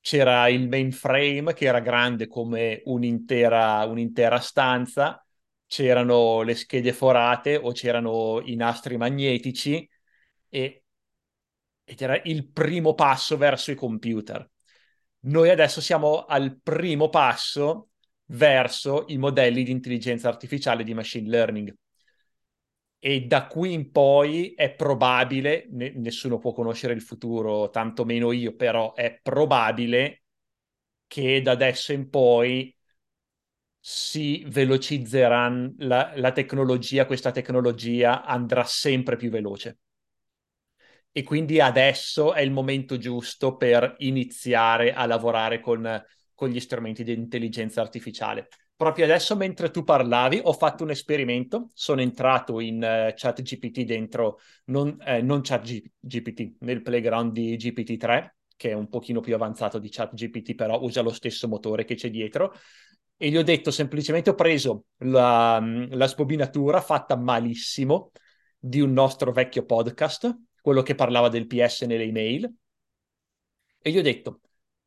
c'era 0.00 0.48
il 0.48 0.68
mainframe 0.68 1.52
che 1.52 1.64
era 1.66 1.80
grande 1.80 2.28
come 2.28 2.80
un'intera, 2.84 3.84
un'intera 3.86 4.38
stanza, 4.38 5.20
c'erano 5.66 6.42
le 6.42 6.54
schede 6.54 6.92
forate 6.92 7.56
o 7.56 7.72
c'erano 7.72 8.40
i 8.44 8.54
nastri 8.54 8.96
magnetici 8.96 9.88
e, 10.48 10.84
ed 11.84 12.00
era 12.00 12.20
il 12.24 12.48
primo 12.48 12.94
passo 12.94 13.36
verso 13.36 13.70
i 13.70 13.74
computer. 13.74 14.48
Noi 15.20 15.50
adesso 15.50 15.80
siamo 15.80 16.24
al 16.24 16.58
primo 16.62 17.08
passo 17.08 17.90
verso 18.26 19.04
i 19.08 19.18
modelli 19.18 19.62
di 19.64 19.70
intelligenza 19.70 20.28
artificiale 20.28 20.84
di 20.84 20.94
machine 20.94 21.28
learning 21.28 21.74
e 22.98 23.26
da 23.26 23.46
qui 23.46 23.72
in 23.72 23.90
poi 23.92 24.52
è 24.54 24.74
probabile, 24.74 25.66
ne- 25.70 25.92
nessuno 25.94 26.38
può 26.38 26.52
conoscere 26.52 26.92
il 26.94 27.02
futuro, 27.02 27.70
tanto 27.70 28.04
meno 28.04 28.32
io, 28.32 28.54
però 28.56 28.94
è 28.94 29.18
probabile 29.22 30.24
che 31.06 31.40
da 31.42 31.52
adesso 31.52 31.92
in 31.92 32.10
poi 32.10 32.74
si 33.80 34.44
velocizzerà 34.48 35.48
la, 35.78 36.12
la 36.16 36.32
tecnologia, 36.32 37.06
questa 37.06 37.30
tecnologia 37.30 38.22
andrà 38.24 38.64
sempre 38.64 39.16
più 39.16 39.30
veloce. 39.30 39.78
E 41.12 41.22
quindi 41.22 41.60
adesso 41.60 42.34
è 42.34 42.40
il 42.42 42.50
momento 42.50 42.98
giusto 42.98 43.56
per 43.56 43.94
iniziare 43.98 44.92
a 44.92 45.06
lavorare 45.06 45.60
con, 45.60 45.82
con 46.36 46.50
gli 46.50 46.60
strumenti 46.60 47.02
di 47.02 47.12
intelligenza 47.12 47.80
artificiale. 47.80 48.48
Proprio 48.76 49.06
adesso 49.06 49.34
mentre 49.36 49.70
tu 49.70 49.82
parlavi 49.82 50.38
ho 50.44 50.52
fatto 50.52 50.84
un 50.84 50.90
esperimento, 50.90 51.70
sono 51.72 52.02
entrato 52.02 52.60
in 52.60 52.76
uh, 52.76 53.12
chat 53.16 53.40
GPT 53.40 53.80
dentro, 53.80 54.38
non, 54.66 54.96
eh, 55.00 55.22
non 55.22 55.40
chat 55.40 55.66
nel 56.58 56.82
playground 56.82 57.32
di 57.32 57.56
GPT-3, 57.56 58.36
che 58.54 58.70
è 58.70 58.72
un 58.74 58.88
pochino 58.88 59.20
più 59.20 59.34
avanzato 59.34 59.78
di 59.78 59.88
chat 59.88 60.14
GPT, 60.14 60.54
però 60.54 60.78
usa 60.82 61.00
lo 61.00 61.12
stesso 61.12 61.48
motore 61.48 61.84
che 61.84 61.94
c'è 61.94 62.10
dietro, 62.10 62.52
e 63.16 63.30
gli 63.30 63.36
ho 63.38 63.42
detto 63.42 63.70
semplicemente, 63.70 64.28
ho 64.28 64.34
preso 64.34 64.84
la, 64.98 65.58
la 65.90 66.06
sbobinatura 66.06 66.82
fatta 66.82 67.16
malissimo 67.16 68.12
di 68.58 68.80
un 68.80 68.92
nostro 68.92 69.32
vecchio 69.32 69.64
podcast, 69.64 70.36
quello 70.60 70.82
che 70.82 70.94
parlava 70.94 71.30
del 71.30 71.46
PS 71.46 71.82
nelle 71.82 72.04
email, 72.04 72.52
e 73.80 73.90
gli 73.90 73.96
ho 73.96 74.02
detto, 74.02 74.40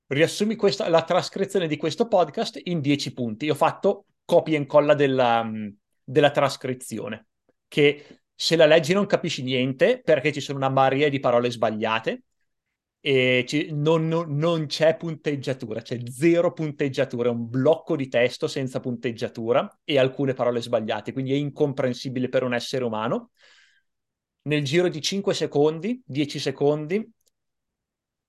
riassumi 0.10 0.56
questa, 0.56 0.90
la 0.90 1.04
trascrizione 1.04 1.68
di 1.68 1.78
questo 1.78 2.08
podcast 2.08 2.60
in 2.66 2.82
10 2.82 3.14
punti. 3.14 3.46
Io 3.46 3.54
ho 3.54 3.56
fatto 3.56 4.06
copia 4.26 4.56
e 4.56 4.60
incolla 4.60 4.94
della, 4.94 5.44
mm, 5.44 5.70
della 6.04 6.32
trascrizione, 6.32 7.28
che 7.68 8.22
se 8.36 8.56
la 8.56 8.66
leggi 8.66 8.94
non 8.94 9.06
capisci 9.06 9.44
niente 9.44 10.02
perché 10.02 10.32
ci 10.32 10.42
sono 10.42 10.58
una 10.58 10.70
marea 10.70 11.10
di 11.10 11.20
parole 11.20 11.52
sbagliate 11.52 12.24
e 13.02 13.46
ci, 13.48 13.70
non, 13.72 14.08
non, 14.08 14.36
non, 14.36 14.66
c'è 14.66 14.98
punteggiatura, 14.98 15.82
c'è 15.82 16.00
zero 16.10 16.54
punteggiatura, 16.54 17.30
è 17.30 17.32
un 17.32 17.50
blocco 17.50 17.96
di 17.96 18.08
testo 18.08 18.48
senza 18.48 18.80
punteggiatura 18.80 19.80
e 19.84 19.98
alcune 19.98 20.34
parole 20.34 20.62
sbagliate, 20.62 21.14
quindi 21.14 21.34
è 21.34 21.36
incomprensibile 21.36 22.30
per 22.30 22.44
un 22.44 22.54
essere 22.54 22.84
umano. 22.84 23.32
Nel 24.44 24.64
giro 24.64 24.88
di 24.90 25.02
5 25.02 25.34
secondi, 25.34 26.02
10 26.06 26.40
secondi, 26.40 27.10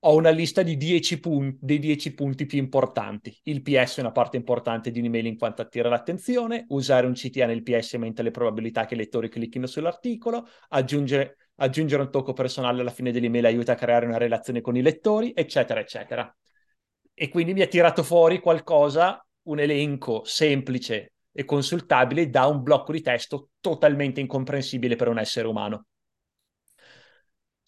ho 0.03 0.15
una 0.15 0.31
lista 0.31 0.63
di 0.63 0.77
10 0.77 1.19
punti, 1.19 1.57
dei 1.61 1.77
10 1.77 2.13
punti 2.15 2.45
più 2.45 2.57
importanti. 2.57 3.37
Il 3.43 3.61
PS 3.61 3.97
è 3.97 4.01
una 4.01 4.11
parte 4.11 4.35
importante 4.37 4.89
di 4.89 4.99
un'email 4.99 5.27
in 5.27 5.37
quanto 5.37 5.61
attira 5.61 5.89
l'attenzione, 5.89 6.65
usare 6.69 7.05
un 7.05 7.13
CTA 7.13 7.45
nel 7.45 7.61
PS 7.61 7.95
aumenta 7.95 8.23
le 8.23 8.31
probabilità 8.31 8.85
che 8.85 8.95
i 8.95 8.97
lettori 8.97 9.29
clicchino 9.29 9.67
sull'articolo, 9.67 10.47
aggiungere, 10.69 11.37
aggiungere 11.55 12.01
un 12.01 12.09
tocco 12.09 12.33
personale 12.33 12.81
alla 12.81 12.89
fine 12.89 13.11
dell'email 13.11 13.45
aiuta 13.45 13.73
a 13.73 13.75
creare 13.75 14.07
una 14.07 14.17
relazione 14.17 14.61
con 14.61 14.75
i 14.75 14.81
lettori, 14.81 15.33
eccetera, 15.35 15.79
eccetera. 15.79 16.35
E 17.13 17.29
quindi 17.29 17.53
mi 17.53 17.61
ha 17.61 17.67
tirato 17.67 18.01
fuori 18.01 18.39
qualcosa, 18.39 19.23
un 19.43 19.59
elenco 19.59 20.23
semplice 20.25 21.13
e 21.31 21.45
consultabile 21.45 22.29
da 22.29 22.47
un 22.47 22.63
blocco 22.63 22.91
di 22.91 23.01
testo 23.01 23.49
totalmente 23.59 24.19
incomprensibile 24.19 24.95
per 24.95 25.09
un 25.09 25.19
essere 25.19 25.47
umano 25.47 25.85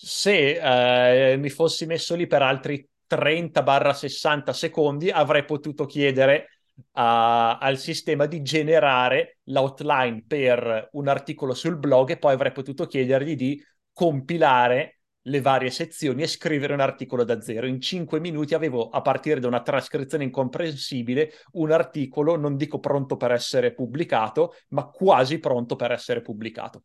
se 0.06 1.32
eh, 1.32 1.38
mi 1.38 1.50
fossi 1.50 1.86
messo 1.86 2.14
lì 2.16 2.28
per 2.28 2.42
altri 2.42 2.86
30-60 3.08 4.52
secondi 4.52 5.10
avrei 5.10 5.46
potuto 5.46 5.86
chiedere 5.86 6.60
a, 6.94 7.58
al 7.58 7.78
sistema 7.78 8.26
di 8.26 8.42
generare 8.42 9.38
l'outline 9.44 10.26
per 10.28 10.90
un 10.94 11.08
articolo 11.08 11.54
sul 11.54 11.78
blog 11.78 12.10
e 12.12 12.18
poi 12.18 12.34
avrei 12.34 12.52
potuto 12.52 12.86
chiedergli 12.86 13.36
di 13.36 13.64
compilare 13.94 15.00
le 15.28 15.40
varie 15.40 15.70
sezioni 15.70 16.24
e 16.24 16.28
scrivere 16.28 16.74
un 16.74 16.82
articolo 16.82 17.24
da 17.24 17.40
zero. 17.40 17.66
In 17.66 17.80
cinque 17.80 18.20
minuti 18.20 18.54
avevo, 18.56 18.90
a 18.90 19.02
partire 19.02 19.40
da 19.40 19.48
una 19.48 19.62
trascrizione 19.62 20.26
incomprensibile, 20.26 21.32
un 21.54 21.72
articolo, 21.72 22.36
non 22.36 22.58
dico 22.58 22.80
pronto 22.80 23.16
per 23.16 23.32
essere 23.32 23.74
pubblicato, 23.74 24.54
ma 24.70 24.86
quasi 24.88 25.40
pronto 25.40 25.78
per 25.78 25.92
essere 25.92 26.22
pubblicato. 26.22 26.84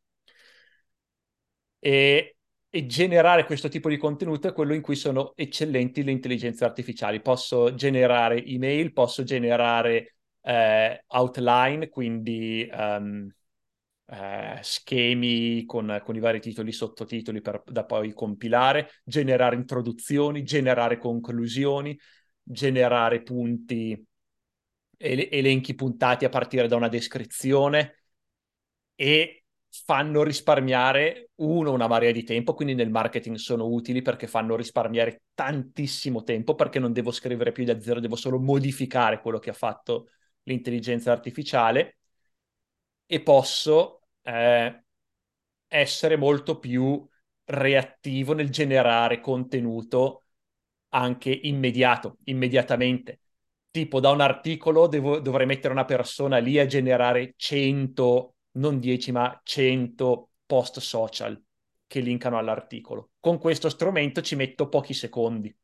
E 1.81 2.38
e 2.71 2.87
generare 2.87 3.45
questo 3.45 3.69
tipo 3.69 3.89
di 3.89 3.97
contenuto 3.97 4.49
è 4.49 4.53
quello 4.53 4.75
in 4.75 4.83
cui 4.83 4.97
sono 4.97 5.33
eccellenti 5.37 6.03
le 6.03 6.11
intelligenze 6.11 6.65
artificiali. 6.65 7.21
Posso 7.21 7.75
generare 7.75 8.45
email, 8.45 8.93
posso 8.93 9.23
generare 9.23 10.17
eh, 10.43 11.05
outline, 11.09 11.89
quindi 11.89 12.69
um, 12.71 13.31
eh, 14.07 14.59
schemi 14.63 15.65
con, 15.65 16.01
con, 16.05 16.17
i 16.17 16.21
vari 16.21 16.41
titoli, 16.41 16.73
sottotitoli 16.73 17.41
per, 17.41 17.63
da 17.67 17.85
poi 17.85 18.13
compilare, 18.13 18.91
generare 19.05 19.57
introduzioni, 19.57 20.43
generare 20.43 20.99
conclusioni, 20.99 21.99
generare 22.43 23.23
punti, 23.23 24.07
ele- 24.99 25.31
elenchi 25.31 25.75
puntati 25.75 26.25
a 26.25 26.29
partire 26.29 26.69
da 26.69 26.77
una 26.77 26.89
descrizione 26.89 28.03
e 28.95 29.45
fanno 29.71 30.23
risparmiare 30.23 31.31
uno 31.37 31.73
una 31.73 31.87
marea 31.87 32.13
di 32.13 32.25
tempo, 32.25 32.55
quindi 32.55 32.75
nel 32.75 32.91
marketing 32.91 33.37
sono 33.37 33.67
utili 33.67 34.03
perché 34.03 34.27
fanno 34.27 34.57
risparmiare 34.57 35.23
tantissimo 35.35 36.23
tempo 36.23 36.55
perché 36.55 36.79
non 36.79 36.93
devo 36.93 37.11
scrivere 37.11 37.53
più 37.53 37.65
da 37.65 37.81
zero, 37.81 38.01
devo 38.01 38.17
solo 38.17 38.39
modificare 38.39 39.21
quello 39.21 39.39
che 39.39 39.51
ha 39.51 39.55
fatto 39.55 40.09
l'intelligenza 40.45 41.13
artificiale 41.13 41.99
e 43.07 43.21
posso 43.23 44.01
eh, 44.23 44.85
essere 45.69 46.17
molto 46.17 46.59
più 46.59 47.07
reattivo 47.45 48.35
nel 48.35 48.51
generare 48.51 49.21
contenuto 49.21 50.25
anche 50.91 51.31
immediato, 51.31 52.19
immediatamente. 52.25 53.21
Tipo 53.71 54.01
da 54.01 54.11
un 54.11 54.21
articolo 54.21 54.87
devo, 54.87 55.21
dovrei 55.21 55.47
mettere 55.47 55.73
una 55.73 55.85
persona 55.85 56.39
lì 56.39 56.59
a 56.59 56.67
generare 56.67 57.35
100 57.37 58.35
non 58.52 58.78
10 58.78 59.12
ma 59.12 59.40
100 59.45 60.31
post 60.47 60.81
social 60.81 61.40
che 61.87 62.00
linkano 62.00 62.38
all'articolo. 62.38 63.11
Con 63.21 63.38
questo 63.38 63.69
strumento 63.69 64.21
ci 64.21 64.37
metto 64.37 64.69
pochi 64.69 64.95
secondi. 64.95 65.55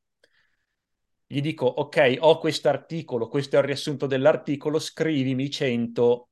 Gli 1.26 1.40
dico, 1.42 1.66
ok, 1.66 2.16
ho 2.20 2.38
questo 2.38 2.68
articolo, 2.68 3.28
questo 3.28 3.56
è 3.56 3.58
il 3.58 3.66
riassunto 3.66 4.06
dell'articolo, 4.06 4.78
scrivimi 4.78 5.50
100 5.50 6.30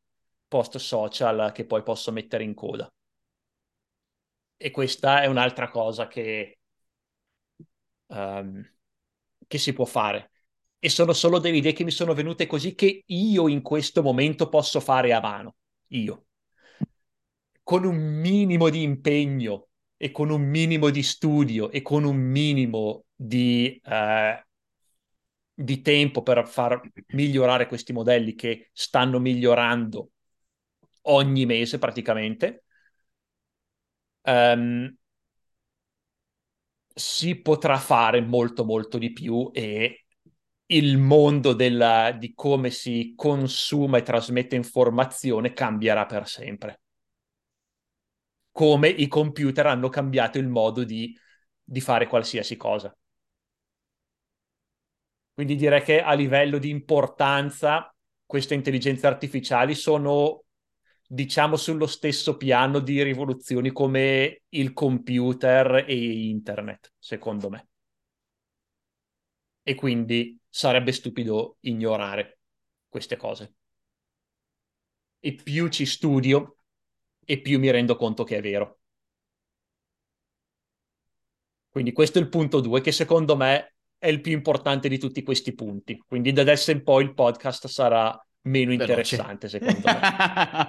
post 0.48 0.78
social 0.78 1.52
che 1.52 1.66
poi 1.66 1.82
posso 1.82 2.10
mettere 2.12 2.44
in 2.44 2.54
coda. 2.54 2.90
E 4.56 4.70
questa 4.70 5.20
è 5.22 5.26
un'altra 5.26 5.68
cosa 5.68 6.08
che, 6.08 6.58
um, 8.08 8.62
che 9.46 9.58
si 9.58 9.72
può 9.72 9.84
fare. 9.84 10.30
E 10.78 10.88
sono 10.88 11.12
solo 11.12 11.38
delle 11.38 11.58
idee 11.58 11.72
che 11.72 11.84
mi 11.84 11.90
sono 11.90 12.14
venute 12.14 12.46
così 12.46 12.74
che 12.74 13.04
io 13.06 13.48
in 13.48 13.62
questo 13.62 14.02
momento 14.02 14.48
posso 14.48 14.80
fare 14.80 15.12
a 15.12 15.20
mano. 15.20 15.56
Io. 15.88 16.26
Con 17.62 17.84
un 17.84 17.96
minimo 17.96 18.68
di 18.68 18.82
impegno 18.82 19.68
e 19.96 20.10
con 20.10 20.30
un 20.30 20.42
minimo 20.42 20.90
di 20.90 21.02
studio 21.02 21.70
e 21.70 21.80
con 21.82 22.04
un 22.04 22.16
minimo 22.16 23.04
di, 23.14 23.80
uh, 23.84 24.40
di 25.54 25.80
tempo 25.80 26.22
per 26.22 26.46
far 26.46 26.80
migliorare 27.08 27.66
questi 27.66 27.92
modelli 27.92 28.34
che 28.34 28.70
stanno 28.72 29.18
migliorando 29.20 30.10
ogni 31.02 31.46
mese 31.46 31.78
praticamente, 31.78 32.64
um, 34.24 34.94
si 36.94 37.36
potrà 37.40 37.78
fare 37.78 38.20
molto 38.20 38.64
molto 38.64 38.98
di 38.98 39.12
più 39.12 39.50
e 39.52 40.04
il 40.66 40.98
mondo 40.98 41.52
della, 41.54 42.12
di 42.12 42.32
come 42.34 42.70
si 42.70 43.14
consuma 43.16 43.98
e 43.98 44.02
trasmette 44.02 44.56
informazione 44.56 45.52
cambierà 45.52 46.06
per 46.06 46.26
sempre. 46.28 46.81
Come 48.52 48.88
i 48.88 49.08
computer 49.08 49.66
hanno 49.66 49.88
cambiato 49.88 50.38
il 50.38 50.48
modo 50.48 50.84
di, 50.84 51.16
di 51.62 51.80
fare 51.80 52.06
qualsiasi 52.06 52.56
cosa. 52.56 52.94
Quindi 55.34 55.56
direi 55.56 55.82
che 55.82 56.02
a 56.02 56.12
livello 56.12 56.58
di 56.58 56.68
importanza 56.68 57.92
queste 58.26 58.54
intelligenze 58.54 59.06
artificiali 59.06 59.74
sono 59.74 60.44
diciamo 61.06 61.56
sullo 61.56 61.86
stesso 61.86 62.36
piano 62.36 62.78
di 62.78 63.02
rivoluzioni 63.02 63.70
come 63.72 64.42
il 64.50 64.72
computer 64.72 65.84
e 65.86 65.94
internet, 65.94 66.92
secondo 66.98 67.50
me. 67.50 67.68
E 69.64 69.74
quindi 69.74 70.38
sarebbe 70.48 70.92
stupido 70.92 71.56
ignorare 71.60 72.38
queste 72.88 73.16
cose. 73.16 73.54
E 75.20 75.34
più 75.34 75.68
ci 75.68 75.86
studio, 75.86 76.61
e 77.24 77.40
più 77.40 77.58
mi 77.58 77.70
rendo 77.70 77.96
conto 77.96 78.24
che 78.24 78.36
è 78.36 78.40
vero. 78.40 78.80
Quindi 81.70 81.92
questo 81.92 82.18
è 82.18 82.22
il 82.22 82.28
punto 82.28 82.60
due, 82.60 82.80
che 82.80 82.92
secondo 82.92 83.36
me 83.36 83.74
è 83.96 84.08
il 84.08 84.20
più 84.20 84.32
importante 84.32 84.88
di 84.88 84.98
tutti 84.98 85.22
questi 85.22 85.54
punti. 85.54 86.02
Quindi 86.06 86.32
da 86.32 86.42
adesso 86.42 86.70
in 86.70 86.82
poi 86.82 87.04
il 87.04 87.14
podcast 87.14 87.66
sarà 87.66 88.10
meno 88.42 88.72
Veloce. 88.74 89.14
interessante, 89.14 89.48
secondo 89.48 89.88
me. 89.88 90.10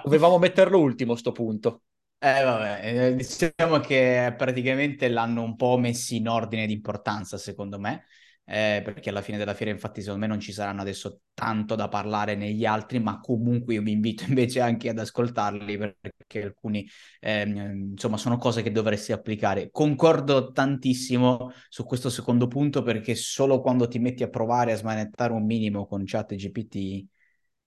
Dovevamo 0.02 0.38
metterlo 0.38 0.78
ultimo 0.78 1.14
sto 1.16 1.32
punto. 1.32 1.82
Eh, 2.18 2.42
vabbè, 2.42 3.08
eh, 3.08 3.14
diciamo 3.16 3.80
che 3.80 4.34
praticamente 4.38 5.08
l'hanno 5.08 5.42
un 5.42 5.56
po' 5.56 5.76
messi 5.76 6.16
in 6.16 6.28
ordine 6.28 6.66
di 6.66 6.72
importanza, 6.72 7.36
secondo 7.36 7.78
me, 7.78 8.06
eh, 8.46 8.82
perché 8.84 9.08
alla 9.10 9.22
fine 9.22 9.38
della 9.38 9.54
fiera, 9.54 9.72
infatti, 9.72 10.00
secondo 10.02 10.20
me 10.26 10.26
non 10.26 10.40
ci 10.40 10.52
saranno 10.52 10.80
adesso 10.82 11.20
tanto 11.34 11.74
da 11.74 11.88
parlare 11.88 12.34
negli 12.34 12.64
altri, 12.64 13.00
ma 13.00 13.18
comunque 13.20 13.74
io 13.74 13.82
vi 13.82 13.92
invito 13.92 14.24
invece 14.28 14.60
anche 14.60 14.88
ad 14.88 14.98
ascoltarli 14.98 15.76
perché 15.78 16.42
alcuni, 16.42 16.86
ehm, 17.20 17.90
insomma, 17.92 18.16
sono 18.16 18.36
cose 18.38 18.62
che 18.62 18.70
dovresti 18.70 19.12
applicare. 19.12 19.70
Concordo 19.70 20.52
tantissimo 20.52 21.52
su 21.68 21.84
questo 21.84 22.10
secondo 22.10 22.46
punto 22.48 22.82
perché 22.82 23.14
solo 23.14 23.60
quando 23.60 23.88
ti 23.88 23.98
metti 23.98 24.22
a 24.22 24.28
provare 24.28 24.72
a 24.72 24.76
smanettare 24.76 25.32
un 25.32 25.44
minimo 25.44 25.86
con 25.86 26.02
chat 26.04 26.34
GPT 26.34 27.06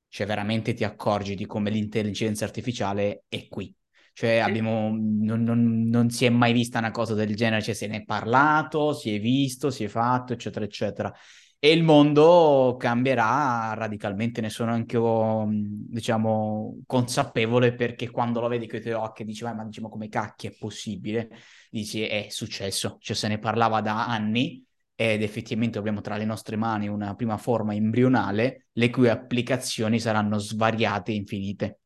cioè 0.10 0.25
veramente 0.25 0.74
ti 0.74 0.84
accorgi 0.84 1.36
di 1.36 1.46
come 1.46 1.69
l'intelligenza 1.69 2.46
artificiale 2.46 3.24
è 3.29 3.48
qui. 3.48 3.74
Cioè 4.17 4.38
abbiamo, 4.39 4.89
non, 4.89 5.43
non, 5.43 5.88
non, 5.89 6.09
si 6.09 6.25
è 6.25 6.29
mai 6.29 6.51
vista 6.51 6.79
una 6.79 6.89
cosa 6.89 7.13
del 7.13 7.35
genere, 7.35 7.61
cioè 7.61 7.75
se 7.75 7.85
ne 7.85 7.98
è 7.98 8.03
parlato, 8.03 8.92
si 8.94 9.13
è 9.13 9.20
visto, 9.20 9.70
si 9.70 9.83
è 9.83 9.87
fatto, 9.87 10.33
eccetera, 10.33 10.65
eccetera. 10.65 11.13
E 11.59 11.72
il 11.72 11.83
mondo 11.83 12.77
cambierà 12.79 13.75
radicalmente, 13.75 14.42
ne 14.42 14.50
sono 14.50 14.72
anche 14.72 14.96
io, 14.96 15.46
diciamo, 15.51 16.79
consapevole 16.87 17.75
perché 17.75 18.09
quando 18.09 18.39
lo 18.39 18.48
vedi 18.48 18.65
con 18.68 18.79
i 18.79 18.81
tuoi 18.81 18.94
occhi 18.96 19.24
dici, 19.24 19.44
ma 19.44 19.63
diciamo 19.63 19.87
come 19.87 20.09
cacchio 20.09 20.50
è 20.50 20.55
possibile? 20.57 21.29
Dici, 21.70 22.01
è 22.01 22.25
successo, 22.29 22.98
cioè 23.00 23.15
se 23.15 23.27
ne 23.27 23.37
parlava 23.37 23.81
da 23.81 24.07
anni, 24.07 24.65
ed 24.96 25.22
effettivamente 25.22 25.77
abbiamo 25.77 26.01
tra 26.01 26.18
le 26.18 26.25
nostre 26.25 26.55
mani 26.55 26.87
una 26.87 27.13
prima 27.13 27.37
forma 27.37 27.75
embrionale, 27.75 28.70
le 28.72 28.89
cui 28.89 29.09
applicazioni 29.09 30.00
saranno 30.00 30.39
svariate 30.39 31.11
e 31.11 31.15
infinite, 31.15 31.81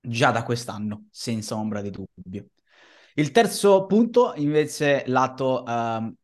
già 0.00 0.30
da 0.30 0.42
quest'anno, 0.42 1.06
senza 1.10 1.56
ombra 1.56 1.80
di 1.80 1.90
dubbio. 1.90 2.48
Il 3.14 3.30
terzo 3.32 3.86
punto, 3.86 4.32
invece, 4.36 5.04
lato 5.06 5.62
uh, 5.62 6.14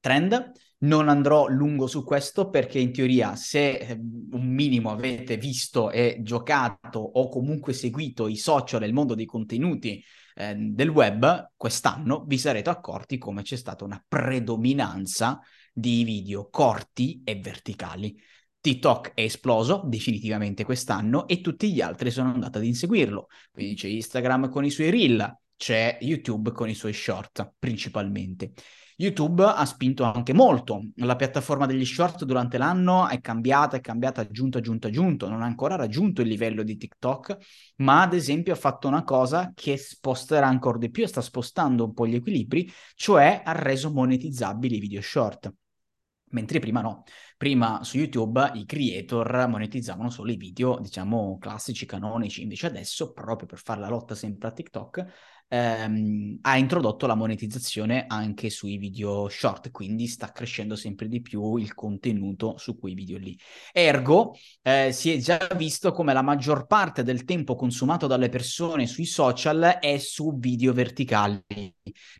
trend, 0.00 0.52
non 0.78 1.08
andrò 1.08 1.46
lungo 1.46 1.86
su 1.86 2.04
questo 2.04 2.50
perché 2.50 2.78
in 2.78 2.92
teoria 2.92 3.34
se 3.34 3.78
ehm, 3.78 4.28
un 4.32 4.46
minimo 4.46 4.90
avete 4.90 5.36
visto 5.36 5.90
e 5.90 6.18
giocato 6.20 6.98
o 6.98 7.28
comunque 7.28 7.72
seguito 7.72 8.28
i 8.28 8.36
social 8.36 8.82
e 8.82 8.86
il 8.86 8.92
mondo 8.92 9.14
dei 9.14 9.24
contenuti 9.24 10.02
eh, 10.34 10.54
del 10.54 10.90
web, 10.90 11.52
quest'anno 11.56 12.24
vi 12.26 12.38
sarete 12.38 12.68
accorti 12.68 13.16
come 13.18 13.42
c'è 13.42 13.56
stata 13.56 13.84
una 13.84 14.02
predominanza 14.06 15.40
di 15.72 16.04
video 16.04 16.48
corti 16.50 17.22
e 17.24 17.36
verticali. 17.36 18.18
TikTok 18.66 19.12
è 19.14 19.20
esploso 19.20 19.82
definitivamente 19.84 20.64
quest'anno 20.64 21.28
e 21.28 21.40
tutti 21.40 21.72
gli 21.72 21.80
altri 21.80 22.10
sono 22.10 22.32
andati 22.32 22.58
ad 22.58 22.64
inseguirlo. 22.64 23.28
Quindi 23.52 23.76
c'è 23.76 23.86
Instagram 23.86 24.48
con 24.48 24.64
i 24.64 24.70
suoi 24.70 24.90
reel, 24.90 25.38
c'è 25.56 25.98
YouTube 26.00 26.50
con 26.50 26.68
i 26.68 26.74
suoi 26.74 26.92
short 26.92 27.52
principalmente. 27.60 28.50
YouTube 28.96 29.44
ha 29.44 29.64
spinto 29.66 30.02
anche 30.02 30.32
molto. 30.32 30.80
La 30.96 31.14
piattaforma 31.14 31.64
degli 31.64 31.84
short 31.84 32.24
durante 32.24 32.58
l'anno 32.58 33.06
è 33.06 33.20
cambiata, 33.20 33.76
è 33.76 33.80
cambiata, 33.80 34.22
aggiunto, 34.22 34.58
aggiunto, 34.58 34.88
aggiunto. 34.88 35.28
Non 35.28 35.42
ha 35.42 35.46
ancora 35.46 35.76
raggiunto 35.76 36.20
il 36.22 36.26
livello 36.26 36.64
di 36.64 36.76
TikTok, 36.76 37.36
ma 37.76 38.02
ad 38.02 38.14
esempio 38.14 38.52
ha 38.52 38.56
fatto 38.56 38.88
una 38.88 39.04
cosa 39.04 39.52
che 39.54 39.76
sposterà 39.76 40.48
ancora 40.48 40.78
di 40.78 40.90
più 40.90 41.04
e 41.04 41.06
sta 41.06 41.20
spostando 41.20 41.84
un 41.84 41.94
po' 41.94 42.04
gli 42.04 42.16
equilibri, 42.16 42.68
cioè 42.96 43.42
ha 43.44 43.52
reso 43.52 43.92
monetizzabili 43.92 44.74
i 44.74 44.80
video 44.80 45.00
short 45.02 45.52
mentre 46.30 46.58
prima 46.58 46.80
no. 46.80 47.04
Prima 47.38 47.84
su 47.84 47.98
YouTube 47.98 48.52
i 48.54 48.64
creator 48.64 49.46
monetizzavano 49.46 50.08
solo 50.08 50.32
i 50.32 50.36
video, 50.36 50.78
diciamo, 50.80 51.36
classici, 51.38 51.84
canonici, 51.84 52.40
invece 52.40 52.66
adesso, 52.66 53.12
proprio 53.12 53.46
per 53.46 53.58
fare 53.58 53.78
la 53.78 53.90
lotta 53.90 54.14
sempre 54.14 54.48
a 54.48 54.52
TikTok, 54.52 55.04
ehm, 55.48 56.38
ha 56.40 56.56
introdotto 56.56 57.06
la 57.06 57.14
monetizzazione 57.14 58.06
anche 58.08 58.48
sui 58.48 58.78
video 58.78 59.28
short, 59.28 59.70
quindi 59.70 60.06
sta 60.06 60.32
crescendo 60.32 60.76
sempre 60.76 61.08
di 61.08 61.20
più 61.20 61.56
il 61.56 61.74
contenuto 61.74 62.56
su 62.56 62.78
quei 62.78 62.94
video 62.94 63.18
lì. 63.18 63.38
Ergo, 63.70 64.34
eh, 64.62 64.90
si 64.92 65.12
è 65.12 65.18
già 65.18 65.46
visto 65.54 65.92
come 65.92 66.14
la 66.14 66.22
maggior 66.22 66.66
parte 66.66 67.02
del 67.02 67.24
tempo 67.24 67.54
consumato 67.54 68.06
dalle 68.06 68.30
persone 68.30 68.86
sui 68.86 69.04
social 69.04 69.76
è 69.78 69.98
su 69.98 70.38
video 70.38 70.72
verticali, 70.72 71.44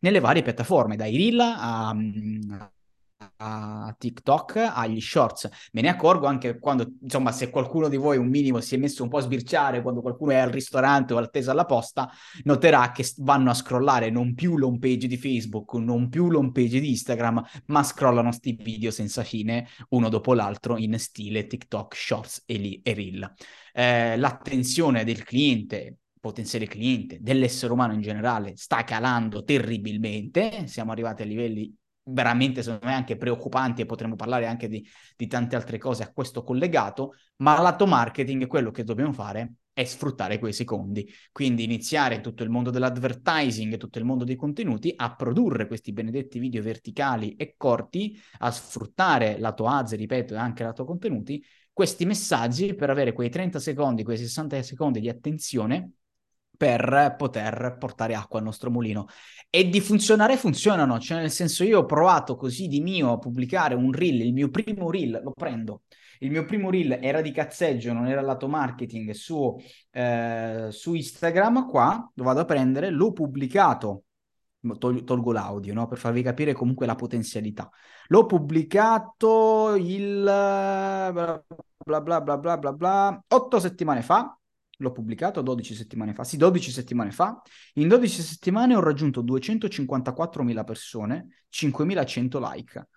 nelle 0.00 0.20
varie 0.20 0.42
piattaforme, 0.42 0.96
dai 0.96 1.16
reel 1.16 1.40
a, 1.40 1.96
a 3.38 3.94
TikTok 3.98 4.56
agli 4.56 5.00
shorts. 5.00 5.48
Me 5.72 5.80
ne 5.80 5.88
accorgo 5.88 6.26
anche 6.26 6.58
quando, 6.58 6.94
insomma, 7.00 7.32
se 7.32 7.50
qualcuno 7.50 7.88
di 7.88 7.96
voi 7.96 8.18
un 8.18 8.28
minimo 8.28 8.60
si 8.60 8.74
è 8.74 8.78
messo 8.78 9.02
un 9.02 9.08
po' 9.08 9.18
a 9.18 9.22
sbirciare 9.22 9.82
quando 9.82 10.00
qualcuno 10.00 10.32
è 10.32 10.36
al 10.36 10.50
ristorante 10.50 11.14
o 11.14 11.18
attesa 11.18 11.52
alla 11.52 11.64
posta, 11.64 12.10
noterà 12.44 12.92
che 12.92 13.04
vanno 13.18 13.50
a 13.50 13.54
scrollare 13.54 14.10
non 14.10 14.34
più 14.34 14.56
l'home 14.56 14.78
page 14.78 15.06
di 15.06 15.16
Facebook, 15.16 15.74
non 15.74 16.08
più 16.08 16.28
l'home 16.30 16.52
page 16.52 16.80
di 16.80 16.90
Instagram, 16.90 17.42
ma 17.66 17.82
scrollano 17.82 18.32
sti 18.32 18.58
video 18.62 18.90
senza 18.90 19.22
fine, 19.22 19.68
uno 19.90 20.08
dopo 20.08 20.34
l'altro, 20.34 20.76
in 20.76 20.98
stile 20.98 21.46
TikTok, 21.46 21.94
Shorts 21.94 22.42
e, 22.46 22.56
li- 22.56 22.80
e 22.82 22.94
Reel. 22.94 23.34
Eh, 23.72 24.16
l'attenzione 24.16 25.04
del 25.04 25.22
cliente 25.22 25.98
potenziale 26.26 26.66
cliente, 26.66 27.18
dell'essere 27.20 27.72
umano 27.72 27.92
in 27.92 28.00
generale, 28.00 28.56
sta 28.56 28.82
calando 28.82 29.44
terribilmente. 29.44 30.66
Siamo 30.66 30.90
arrivati 30.90 31.22
a 31.22 31.24
livelli 31.24 31.72
veramente 32.08 32.62
secondo 32.62 32.86
me 32.86 32.94
anche 32.94 33.16
preoccupanti 33.16 33.82
e 33.82 33.86
potremmo 33.86 34.16
parlare 34.16 34.46
anche 34.46 34.68
di, 34.68 34.86
di 35.16 35.26
tante 35.26 35.56
altre 35.56 35.78
cose 35.78 36.02
a 36.02 36.12
questo 36.12 36.42
collegato, 36.42 37.14
ma 37.36 37.60
lato 37.60 37.86
marketing 37.86 38.46
quello 38.46 38.70
che 38.70 38.84
dobbiamo 38.84 39.12
fare 39.12 39.54
è 39.72 39.84
sfruttare 39.84 40.38
quei 40.38 40.54
secondi, 40.54 41.06
quindi 41.32 41.64
iniziare 41.64 42.20
tutto 42.22 42.42
il 42.42 42.48
mondo 42.48 42.70
dell'advertising, 42.70 43.76
tutto 43.76 43.98
il 43.98 44.06
mondo 44.06 44.24
dei 44.24 44.34
contenuti 44.34 44.90
a 44.96 45.14
produrre 45.14 45.66
questi 45.66 45.92
benedetti 45.92 46.38
video 46.38 46.62
verticali 46.62 47.36
e 47.36 47.56
corti, 47.58 48.18
a 48.38 48.50
sfruttare 48.50 49.38
lato 49.38 49.66
ads, 49.66 49.94
ripeto, 49.94 50.32
e 50.32 50.38
anche 50.38 50.62
lato 50.62 50.86
contenuti, 50.86 51.44
questi 51.74 52.06
messaggi 52.06 52.74
per 52.74 52.88
avere 52.88 53.12
quei 53.12 53.28
30 53.28 53.58
secondi, 53.58 54.02
quei 54.02 54.16
60 54.16 54.62
secondi 54.62 54.98
di 54.98 55.10
attenzione 55.10 55.90
per 56.56 57.14
poter 57.16 57.76
portare 57.78 58.14
acqua 58.14 58.38
al 58.38 58.44
nostro 58.44 58.70
mulino. 58.70 59.06
E 59.50 59.68
di 59.68 59.80
funzionare 59.80 60.36
funzionano, 60.36 60.98
cioè 60.98 61.20
nel 61.20 61.30
senso 61.30 61.64
io 61.64 61.80
ho 61.80 61.84
provato 61.84 62.36
così 62.36 62.66
di 62.68 62.80
mio 62.80 63.12
a 63.12 63.18
pubblicare 63.18 63.74
un 63.74 63.92
reel, 63.92 64.20
il 64.20 64.32
mio 64.32 64.50
primo 64.50 64.90
reel, 64.90 65.20
lo 65.22 65.32
prendo. 65.32 65.82
Il 66.20 66.30
mio 66.30 66.44
primo 66.44 66.70
reel 66.70 66.98
era 67.02 67.20
di 67.20 67.30
cazzeggio, 67.30 67.92
non 67.92 68.06
era 68.06 68.22
lato 68.22 68.48
marketing, 68.48 69.10
su, 69.12 69.54
eh, 69.90 70.68
su 70.70 70.94
Instagram, 70.94 71.68
qua 71.68 72.10
lo 72.14 72.24
vado 72.24 72.40
a 72.40 72.44
prendere, 72.44 72.90
l'ho 72.90 73.12
pubblicato 73.12 74.02
Tol- 74.78 75.04
tolgo 75.04 75.30
l'audio, 75.30 75.74
no? 75.74 75.86
Per 75.86 75.96
farvi 75.96 76.22
capire 76.22 76.52
comunque 76.52 76.86
la 76.86 76.96
potenzialità. 76.96 77.70
L'ho 78.08 78.26
pubblicato 78.26 79.76
il 79.76 80.22
bla 80.24 82.00
bla 82.00 82.20
bla 82.20 82.36
bla 82.36 82.58
bla 82.58 82.72
bla 82.72 83.24
otto 83.28 83.60
settimane 83.60 84.02
fa. 84.02 84.36
L'ho 84.76 84.92
pubblicato 84.92 85.40
12 85.40 85.74
settimane 85.74 86.12
fa. 86.12 86.24
Sì, 86.24 86.36
12 86.36 86.70
settimane 86.70 87.10
fa. 87.10 87.40
In 87.74 87.88
12 87.88 88.22
settimane 88.22 88.74
ho 88.74 88.80
raggiunto 88.80 89.22
254.000 89.22 90.64
persone, 90.64 91.44
5.100 91.50 92.52
like. 92.52 92.88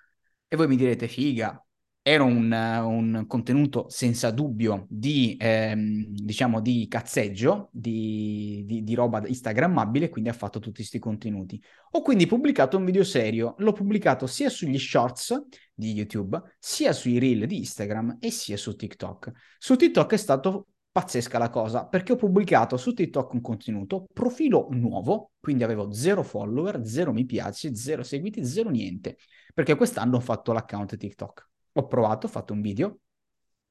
E 0.47 0.55
voi 0.55 0.67
mi 0.67 0.75
direte, 0.75 1.07
figa, 1.07 1.63
era 2.01 2.23
un, 2.23 2.51
un, 2.51 3.25
contenuto 3.27 3.87
senza 3.89 4.31
dubbio 4.31 4.87
di, 4.89 5.35
ehm, 5.39 6.05
diciamo, 6.07 6.59
di 6.59 6.87
cazzeggio, 6.87 7.69
di, 7.71 8.63
di, 8.65 8.83
di, 8.83 8.95
roba 8.95 9.21
instagrammabile, 9.27 10.09
quindi 10.09 10.29
ha 10.29 10.33
fatto 10.33 10.59
tutti 10.59 10.77
questi 10.77 10.97
contenuti. 10.97 11.61
Ho 11.91 12.01
quindi 12.01 12.25
pubblicato 12.25 12.77
un 12.77 12.85
video 12.85 13.03
serio, 13.03 13.55
l'ho 13.59 13.73
pubblicato 13.73 14.27
sia 14.27 14.49
sugli 14.49 14.79
shorts 14.79 15.39
di 15.73 15.91
YouTube, 15.91 16.41
sia 16.57 16.93
sui 16.93 17.19
reel 17.19 17.45
di 17.45 17.57
Instagram 17.57 18.17
e 18.19 18.31
sia 18.31 18.57
su 18.57 18.75
TikTok. 18.75 19.31
Su 19.59 19.75
TikTok 19.75 20.13
è 20.13 20.17
stato 20.17 20.67
pazzesca 20.99 21.37
la 21.37 21.49
cosa, 21.49 21.85
perché 21.85 22.11
ho 22.11 22.15
pubblicato 22.17 22.75
su 22.75 22.93
TikTok 22.93 23.33
un 23.33 23.41
contenuto, 23.41 24.05
profilo 24.11 24.67
nuovo, 24.71 25.31
quindi 25.39 25.63
avevo 25.63 25.93
zero 25.93 26.23
follower, 26.23 26.85
zero 26.85 27.13
mi 27.13 27.25
piace, 27.25 27.73
zero 27.73 28.03
seguiti, 28.03 28.43
zero 28.43 28.69
niente, 28.69 29.17
perché 29.53 29.75
quest'anno 29.75 30.17
ho 30.17 30.19
fatto 30.19 30.51
l'account 30.51 30.97
TikTok. 30.97 31.49
Ho 31.73 31.87
provato, 31.87 32.25
ho 32.25 32.29
fatto 32.29 32.51
un 32.51 32.59
video 32.59 32.99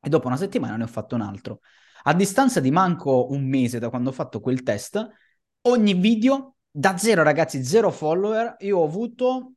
e 0.01 0.09
dopo 0.09 0.27
una 0.27 0.39
settimana 0.39 0.77
ne 0.77 0.85
ho 0.85 0.87
fatto 0.87 1.17
un 1.17 1.21
altro. 1.21 1.61
A 2.05 2.15
distanza 2.15 2.61
di 2.61 2.71
manco 2.71 3.31
un 3.31 3.47
mese 3.47 3.79
da 3.79 3.91
quando 3.91 4.09
ho 4.09 4.13
fatto 4.13 4.41
quel 4.41 4.63
test, 4.63 5.07
ogni 5.63 5.93
video 5.95 6.57
da 6.71 6.97
zero 6.97 7.23
ragazzi, 7.23 7.63
zero 7.63 7.91
follower, 7.91 8.57
io 8.61 8.79
ho 8.79 8.85
avuto 8.85 9.53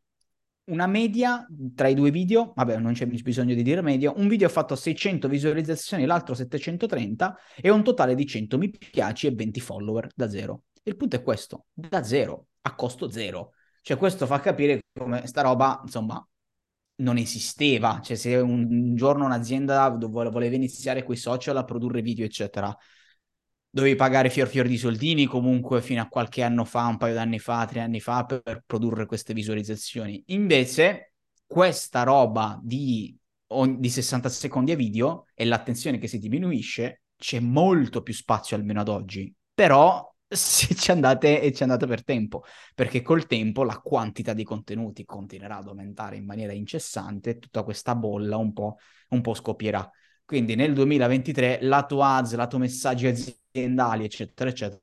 una 0.72 0.88
media 0.88 1.46
tra 1.76 1.88
i 1.88 1.94
due 1.94 2.12
video, 2.12 2.54
vabbè 2.56 2.78
non 2.78 2.94
c'è 2.94 3.06
bisogno 3.06 3.54
di 3.54 3.62
dire 3.62 3.82
media, 3.82 4.12
un 4.16 4.28
video 4.28 4.48
ha 4.48 4.50
fatto 4.50 4.76
600 4.76 5.28
visualizzazioni, 5.28 6.06
l'altro 6.06 6.34
730 6.34 7.38
e 7.62 7.70
un 7.70 7.84
totale 7.84 8.16
di 8.16 8.26
100 8.26 8.58
mi 8.58 8.70
piaci 8.70 9.28
e 9.28 9.32
20 9.32 9.60
follower 9.60 10.10
da 10.16 10.30
zero. 10.30 10.64
Il 10.84 10.96
punto 10.96 11.18
è 11.18 11.22
questo, 11.22 11.66
da 11.74 12.04
zero, 12.04 12.48
a 12.62 12.74
costo 12.76 13.10
zero. 13.12 13.52
Cioè 13.82 13.98
questo 13.98 14.26
fa 14.26 14.40
capire 14.40 14.82
come 14.98 15.28
sta 15.28 15.42
roba, 15.42 15.82
insomma, 15.84 16.26
non 16.96 17.18
esisteva, 17.18 18.00
cioè 18.02 18.16
se 18.16 18.36
un, 18.36 18.96
giorno 18.96 19.26
un'azienda 19.26 19.90
voleva 19.90 20.56
iniziare 20.56 21.04
quei 21.04 21.18
social 21.18 21.58
a 21.58 21.64
produrre 21.64 22.02
video, 22.02 22.26
eccetera, 22.26 22.76
dovevi 23.72 23.96
pagare 23.96 24.30
fior 24.30 24.50
fior 24.50 24.68
di 24.68 24.78
soldini 24.78 25.26
comunque 25.26 25.82
fino 25.82 26.02
a 26.02 26.08
qualche 26.08 26.44
anno 26.44 26.66
fa, 26.66 26.86
un 26.86 26.98
paio 26.98 27.14
d'anni 27.14 27.40
fa, 27.40 27.66
tre 27.66 27.80
anni 27.80 28.02
fa, 28.02 28.26
per 28.26 28.64
produrre 28.66 29.06
queste 29.06 29.34
visualizzazioni. 29.34 30.22
Invece, 30.28 31.14
questa 31.48 32.04
roba 32.04 32.60
di, 32.62 33.18
di 33.78 33.90
60 33.90 34.30
secondi 34.30 34.72
a 34.72 34.76
video 34.76 35.26
e 35.34 35.46
l'attenzione 35.46 35.98
che 35.98 36.08
si 36.08 36.20
diminuisce, 36.20 37.04
c'è 37.16 37.40
molto 37.40 38.02
più 38.02 38.14
spazio 38.14 38.58
almeno 38.58 38.82
ad 38.82 38.90
oggi. 38.90 39.34
Però 39.54 40.14
se 40.28 40.74
ci 40.76 40.92
andate 40.92 41.42
e 41.42 41.54
ci 41.54 41.64
andate 41.64 41.88
per 41.88 42.04
tempo, 42.04 42.44
perché 42.76 43.02
col 43.02 43.26
tempo 43.26 43.64
la 43.64 43.78
quantità 43.80 44.34
di 44.34 44.44
contenuti 44.44 45.06
continuerà 45.06 45.58
ad 45.58 45.68
aumentare 45.68 46.18
in 46.18 46.26
maniera 46.26 46.54
incessante, 46.54 47.38
tutta 47.38 47.64
questa 47.64 47.96
bolla 47.96 48.38
un 48.38 48.52
po', 48.54 48.78
un 49.10 49.22
po 49.22 49.34
scoppierà. 49.34 49.90
Quindi 50.32 50.56
nel 50.56 50.74
2023 50.74 51.60
lato 51.64 52.02
ads, 52.02 52.36
lato 52.36 52.58
messaggi 52.58 53.06
aziendali, 53.06 54.06
eccetera, 54.06 54.50
eccetera, 54.50 54.80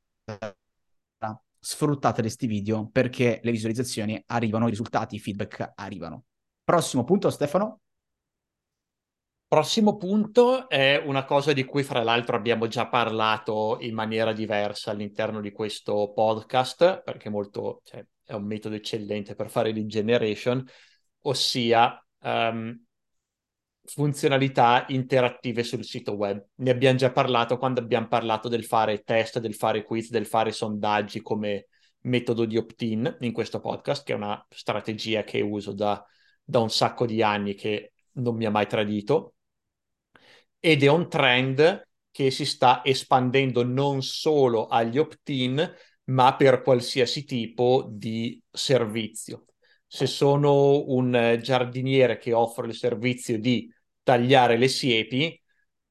sfruttate 1.59 2.21
questi 2.21 2.47
video 2.47 2.91
perché 2.93 3.41
le 3.43 3.51
visualizzazioni 3.51 4.23
arrivano, 4.27 4.67
i 4.67 4.69
risultati, 4.69 5.15
i 5.15 5.19
feedback 5.19 5.73
arrivano. 5.77 6.25
Prossimo 6.63 7.03
punto, 7.05 7.31
Stefano. 7.31 7.81
Prossimo 9.49 9.97
punto 9.97 10.69
è 10.69 11.03
una 11.03 11.25
cosa 11.25 11.55
di 11.55 11.65
cui 11.65 11.83
fra 11.83 12.03
l'altro 12.03 12.37
abbiamo 12.37 12.67
già 12.67 12.87
parlato 12.87 13.79
in 13.81 13.95
maniera 13.95 14.35
diversa 14.35 14.91
all'interno 14.91 15.41
di 15.41 15.51
questo 15.51 16.13
podcast, 16.13 17.03
perché 17.03 17.31
molto, 17.31 17.81
cioè, 17.85 18.05
è 18.23 18.35
un 18.35 18.45
metodo 18.45 18.75
eccellente 18.75 19.35
per 19.35 19.49
fare 19.49 19.73
lead 19.73 19.87
generation, 19.87 20.63
ossia 21.23 22.07
um, 22.21 22.79
funzionalità 23.89 24.85
interattive 24.89 25.63
sul 25.63 25.85
sito 25.85 26.13
web. 26.13 26.45
Ne 26.57 26.71
abbiamo 26.71 26.99
già 26.99 27.11
parlato 27.11 27.57
quando 27.57 27.81
abbiamo 27.81 28.07
parlato 28.07 28.49
del 28.49 28.65
fare 28.65 29.03
test, 29.03 29.39
del 29.41 29.55
fare 29.55 29.83
quiz, 29.83 30.11
del 30.11 30.27
fare 30.27 30.53
sondaggi 30.53 31.21
come 31.23 31.69
metodo 32.03 32.45
di 32.45 32.57
opt-in 32.57 33.17
in 33.21 33.33
questo 33.33 33.61
podcast, 33.61 34.05
che 34.05 34.13
è 34.13 34.17
una 34.17 34.45
strategia 34.51 35.25
che 35.25 35.41
uso 35.41 35.73
da, 35.73 36.05
da 36.45 36.61
un 36.61 36.71
sacco 36.71 37.07
di 37.07 37.23
anni 37.23 37.55
che 37.55 37.93
non 38.13 38.37
mi 38.37 38.45
ha 38.45 38.51
mai 38.51 38.67
tradito 38.67 39.35
ed 40.61 40.83
è 40.83 40.89
un 40.89 41.09
trend 41.09 41.87
che 42.11 42.31
si 42.31 42.45
sta 42.45 42.85
espandendo 42.85 43.65
non 43.65 44.03
solo 44.03 44.67
agli 44.67 44.99
opt-in, 44.99 45.75
ma 46.05 46.35
per 46.37 46.63
qualsiasi 46.63 47.25
tipo 47.25 47.87
di 47.91 48.43
servizio. 48.51 49.47
Se 49.87 50.07
sono 50.07 50.85
un 50.89 51.39
giardiniere 51.41 52.19
che 52.19 52.33
offre 52.33 52.67
il 52.67 52.75
servizio 52.75 53.39
di 53.39 53.73
tagliare 54.09 54.57
le 54.57 54.69
siepi, 54.69 55.39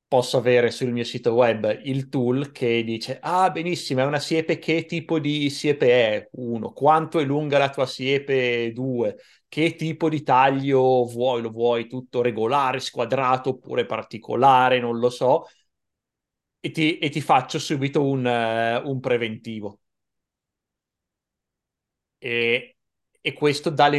posso 0.08 0.38
avere 0.38 0.71
sul 0.71 0.91
mio 0.91 1.03
sito 1.03 1.34
web 1.34 1.82
il 1.84 2.08
tool 2.10 2.51
che 2.51 2.84
dice 2.84 3.19
ah 3.21 3.49
benissimo 3.51 3.99
è 4.01 4.06
una 4.06 4.19
siepe 4.19 4.58
che 4.58 4.86
tipo 4.86 5.19
di 5.19 5.49
siepe 5.51 5.88
è? 5.91 6.30
Uno, 6.34 6.71
quanto 6.71 7.19
è 7.19 7.23
lunga 7.25 7.58
la 7.58 7.69
tua 7.69 7.86
siepe? 7.86 8.71
Due, 8.73 9.17
che 9.47 9.75
tipo 9.75 10.10
di 10.10 10.23
taglio 10.23 11.06
vuoi? 11.06 11.41
Lo 11.41 11.49
vuoi 11.51 11.88
tutto 11.88 12.21
regolare, 12.21 12.80
squadrato 12.80 13.49
oppure 13.49 13.86
particolare? 13.86 14.80
Non 14.80 14.97
lo 14.99 15.10
so. 15.10 15.45
E 16.60 16.69
ti, 16.71 16.97
e 16.99 17.10
ti 17.10 17.21
faccio 17.21 17.58
subito 17.60 18.03
un, 18.03 18.25
uh, 18.25 18.88
un 18.89 18.99
preventivo. 18.99 19.80
E, 22.19 22.75
e 23.21 23.34
questo 23.34 23.69
dà, 23.69 23.89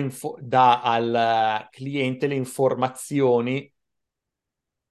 dà 0.40 0.82
al 0.82 1.68
cliente 1.70 2.26
le 2.26 2.34
informazioni 2.34 3.70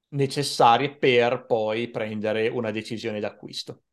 necessarie 0.10 0.96
per 0.96 1.46
poi 1.46 1.90
prendere 1.90 2.48
una 2.50 2.72
decisione 2.72 3.20
d'acquisto. 3.20 3.84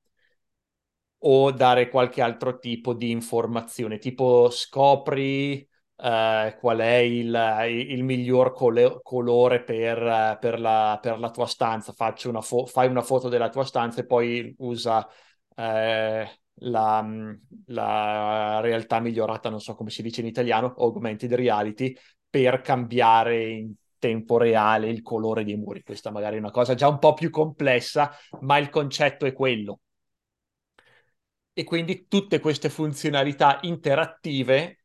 O 1.27 1.51
dare 1.53 1.89
qualche 1.89 2.21
altro 2.21 2.59
tipo 2.59 2.93
di 2.93 3.11
informazione, 3.11 3.99
tipo 3.99 4.51
scopri 4.51 5.67
eh, 5.97 6.57
qual 6.61 6.79
è 6.81 6.97
il, 6.97 7.35
il 7.89 8.05
miglior 8.05 8.53
col- 8.53 9.01
colore 9.03 9.63
per, 9.63 10.37
per, 10.39 10.61
la, 10.61 10.99
per, 11.01 11.19
la, 11.19 11.31
tua 11.31 11.47
stanza, 11.47 11.95
una 12.25 12.43
fo- 12.43 12.67
fai 12.67 12.89
una 12.89 13.01
foto 13.03 13.29
della 13.31 13.49
tua 13.49 13.65
stanza 13.65 14.01
e 14.03 14.07
poi 14.07 14.55
usa 14.59 15.09
eh, 15.57 16.41
la, 16.57 17.07
la, 17.67 18.61
realtà 18.61 19.01
migliorata, 19.01 19.49
non 19.49 19.61
so 19.61 19.75
come 19.75 19.89
si 19.91 20.03
dice 20.03 20.21
in 20.21 20.27
italiano, 20.27 20.75
augmented 20.77 21.33
reality, 21.33 21.97
per 22.29 22.61
cambiare 22.61 23.49
in 23.49 23.73
tempo 24.05 24.37
reale 24.37 24.91
il 24.91 25.01
colore 25.01 25.45
dei 25.45 25.57
muri. 25.57 25.83
Questa 25.83 26.11
magari 26.11 26.37
è 26.37 26.39
una 26.39 26.51
cosa 26.51 26.75
già 26.75 26.89
un 26.89 26.99
po' 26.99 27.15
più 27.15 27.31
complessa, 27.31 28.15
ma 28.41 28.59
il 28.59 28.69
concetto 28.69 29.25
è 29.25 29.33
quello. 29.33 29.81
E 31.55 31.65
quindi 31.65 32.07
tutte 32.07 32.39
queste 32.39 32.69
funzionalità 32.69 33.61
interattive 33.63 34.85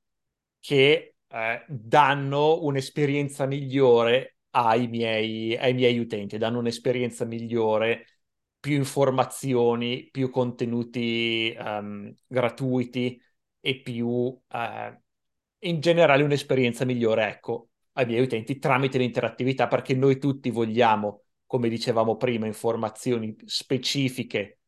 che 0.59 1.15
eh, 1.27 1.65
danno 1.67 2.63
un'esperienza 2.63 3.45
migliore 3.45 4.37
ai 4.51 4.87
miei, 4.87 5.57
ai 5.57 5.73
miei 5.73 5.97
utenti, 5.99 6.37
danno 6.37 6.59
un'esperienza 6.59 7.25
migliore, 7.25 8.05
più 8.59 8.75
informazioni, 8.75 10.09
più 10.11 10.29
contenuti 10.29 11.55
um, 11.59 12.13
gratuiti 12.27 13.21
e 13.59 13.81
più, 13.81 14.07
uh, 14.07 14.39
in 15.59 15.79
generale, 15.81 16.23
un'esperienza 16.23 16.85
migliore, 16.85 17.27
ecco, 17.27 17.68
ai 17.99 18.05
miei 18.05 18.21
utenti 18.21 18.57
tramite 18.57 18.97
l'interattività, 18.97 19.67
perché 19.67 19.93
noi 19.93 20.17
tutti 20.19 20.49
vogliamo, 20.49 21.23
come 21.45 21.67
dicevamo 21.67 22.15
prima, 22.15 22.45
informazioni 22.45 23.35
specifiche 23.45 24.59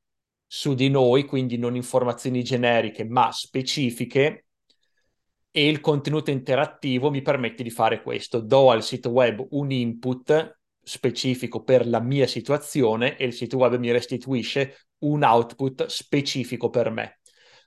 su 0.46 0.74
di 0.74 0.90
noi, 0.90 1.24
quindi 1.26 1.58
non 1.58 1.76
informazioni 1.76 2.44
generiche, 2.44 3.06
ma 3.06 3.32
specifiche, 3.32 4.48
e 5.50 5.68
il 5.68 5.80
contenuto 5.80 6.30
interattivo 6.30 7.10
mi 7.10 7.22
permette 7.22 7.64
di 7.64 7.70
fare 7.70 8.02
questo. 8.02 8.42
Do 8.42 8.70
al 8.70 8.84
sito 8.84 9.10
web 9.10 9.46
un 9.52 9.72
input 9.72 10.60
specifico 10.82 11.64
per 11.64 11.88
la 11.88 12.02
mia 12.02 12.28
situazione 12.28 13.16
e 13.18 13.26
il 13.26 13.34
sito 13.34 13.58
web 13.58 13.78
mi 13.78 13.92
restituisce 13.92 14.88
un 15.00 15.24
output 15.24 15.86
specifico 15.86 16.70
per 16.70 16.90
me. 16.90 17.20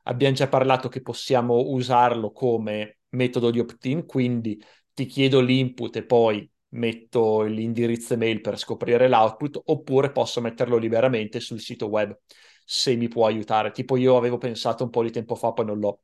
Abbiamo 0.05 0.35
già 0.35 0.49
parlato 0.49 0.89
che 0.89 1.01
possiamo 1.01 1.57
usarlo 1.71 2.33
come 2.33 2.99
metodo 3.11 3.51
di 3.51 3.61
opt-in, 3.61 4.05
quindi 4.05 4.63
ti 4.95 5.07
chiedo 5.07 5.41
l'input 5.41 5.97
e 5.97 6.05
poi 6.05 6.49
metto 6.71 7.43
l'indirizzo 7.43 8.15
email 8.15 8.41
per 8.41 8.59
scoprire 8.59 9.09
l'output, 9.09 9.61
oppure 9.67 10.11
posso 10.13 10.41
metterlo 10.41 10.77
liberamente 10.77 11.41
sul 11.41 11.61
sito 11.61 11.87
web 11.89 12.17
se 12.65 12.97
mi 12.97 13.09
può 13.09 13.27
aiutare. 13.27 13.71
Tipo 13.71 13.97
io 13.97 14.17
avevo 14.17 14.39
pensato 14.39 14.85
un 14.85 14.91
po' 14.91 15.03
di 15.03 15.11
tempo 15.11 15.35
fa, 15.35 15.53
poi 15.53 15.67
non 15.67 15.79
l'ho 15.79 16.01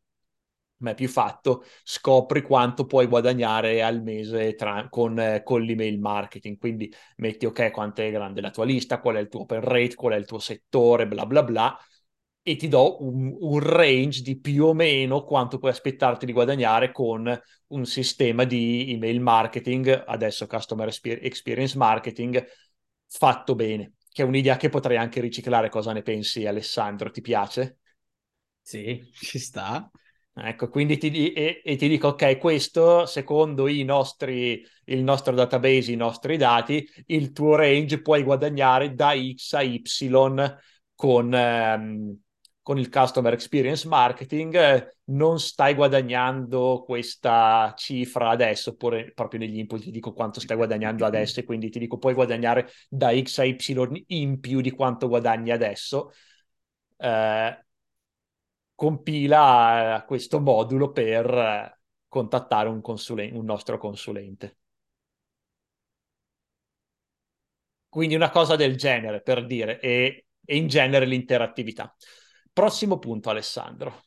mai 0.79 0.95
più 0.95 1.09
fatto, 1.09 1.63
scopri 1.85 2.41
quanto 2.43 2.87
puoi 2.87 3.07
guadagnare 3.07 3.83
al 3.83 4.03
mese 4.03 4.55
tra, 4.55 4.89
con, 4.89 5.19
eh, 5.19 5.43
con 5.43 5.61
l'email 5.63 5.99
marketing. 5.99 6.59
Quindi 6.59 6.93
metti 7.17 7.45
ok, 7.47 7.71
quanto 7.71 8.01
è 8.03 8.11
grande 8.11 8.41
la 8.41 8.51
tua 8.51 8.65
lista, 8.65 8.99
qual 9.01 9.17
è 9.17 9.21
il 9.21 9.29
tuo 9.29 9.41
open 9.43 9.61
rate, 9.61 9.95
qual 9.95 10.15
è 10.15 10.17
il 10.17 10.25
tuo 10.27 10.39
settore, 10.39 11.07
bla 11.07 11.27
bla 11.27 11.43
bla, 11.43 11.79
e 12.43 12.57
ti 12.57 12.69
do 12.69 13.03
un, 13.05 13.37
un, 13.39 13.61
range 13.61 14.23
di 14.23 14.39
più 14.39 14.67
o 14.67 14.73
meno 14.73 15.25
quanto 15.25 15.59
puoi 15.59 15.71
aspettarti 15.71 16.27
di 16.27 16.33
guadagnare 16.33 16.91
con 16.91 17.39
un 17.69 17.87
sistema 17.87 18.45
di 18.45 18.93
email 18.93 19.21
marketing, 19.21 20.05
adesso 20.07 20.47
customer 20.47 20.89
experience 21.03 21.77
marketing, 21.77 22.45
fatto 23.07 23.55
bene, 23.55 23.95
che 24.11 24.23
è 24.23 24.27
un'idea 24.27 24.57
che 24.57 24.69
potrei 24.71 24.97
anche 24.97 25.21
riciclare. 25.21 25.69
Cosa 25.69 25.93
ne 25.93 26.03
pensi, 26.03 26.47
Alessandro? 26.47 27.11
Ti 27.11 27.21
piace? 27.21 27.79
Sì, 28.63 29.01
ci 29.13 29.39
sta. 29.39 29.91
Ecco, 30.33 30.69
quindi 30.69 30.97
ti, 30.97 31.33
e, 31.33 31.61
e 31.63 31.77
ti 31.77 31.89
dico, 31.89 32.09
ok, 32.09 32.39
questo 32.39 33.05
secondo 33.05 33.69
i 33.69 33.83
nostri, 33.83 34.65
il 34.85 35.03
nostro 35.03 35.35
database, 35.35 35.93
i 35.93 35.97
nostri 35.97 36.37
dati, 36.37 36.89
il 37.07 37.33
tuo 37.33 37.57
range 37.57 38.01
puoi 38.01 38.23
guadagnare 38.23 38.95
da 38.95 39.13
X 39.13 39.53
a 39.55 39.63
Y 39.63 39.83
con, 40.95 41.35
ehm, 41.35 42.17
con 42.63 42.79
il 42.79 42.89
customer 42.91 43.33
experience 43.33 43.89
marketing 43.89 44.55
eh, 44.55 44.97
non 45.07 45.41
stai 45.41 45.75
guadagnando 45.75 46.83
questa 46.85 47.73
cifra 47.77 48.31
adesso, 48.31 48.71
oppure 48.71 49.13
proprio 49.13 49.41
negli 49.41 49.59
input 49.59 49.81
ti 49.83 49.91
dico 49.91 50.13
quanto 50.13 50.41
stai 50.41 50.57
guadagnando 50.57 51.05
adesso 51.07 51.41
e 51.41 51.45
quindi 51.45 51.71
ti 51.71 51.79
dico 51.79 51.99
puoi 51.99 52.15
guadagnare 52.15 52.69
da 52.89 53.11
X 53.19 53.39
a 53.39 53.45
Y 53.45 54.05
in 54.09 54.41
più 54.41 54.61
di 54.61 54.71
quanto 54.71 55.09
guadagni 55.09 55.51
adesso. 55.51 56.13
Eh, 56.99 57.65
compila 58.75 60.03
questo 60.07 60.41
modulo 60.41 60.91
per 60.93 61.27
eh, 61.33 61.81
contattare 62.09 62.69
un, 62.69 62.81
consulen- 62.81 63.35
un 63.37 63.45
nostro 63.45 63.79
consulente. 63.79 64.59
Quindi 67.89 68.15
una 68.15 68.31
cosa 68.31 68.57
del 68.57 68.77
genere 68.77 69.21
per 69.23 69.45
dire, 69.47 69.81
e, 69.81 70.27
e 70.45 70.57
in 70.57 70.69
genere 70.69 71.07
l'interattività. 71.07 71.95
Prossimo 72.53 72.99
punto, 72.99 73.31
Alessandro. 73.31 74.03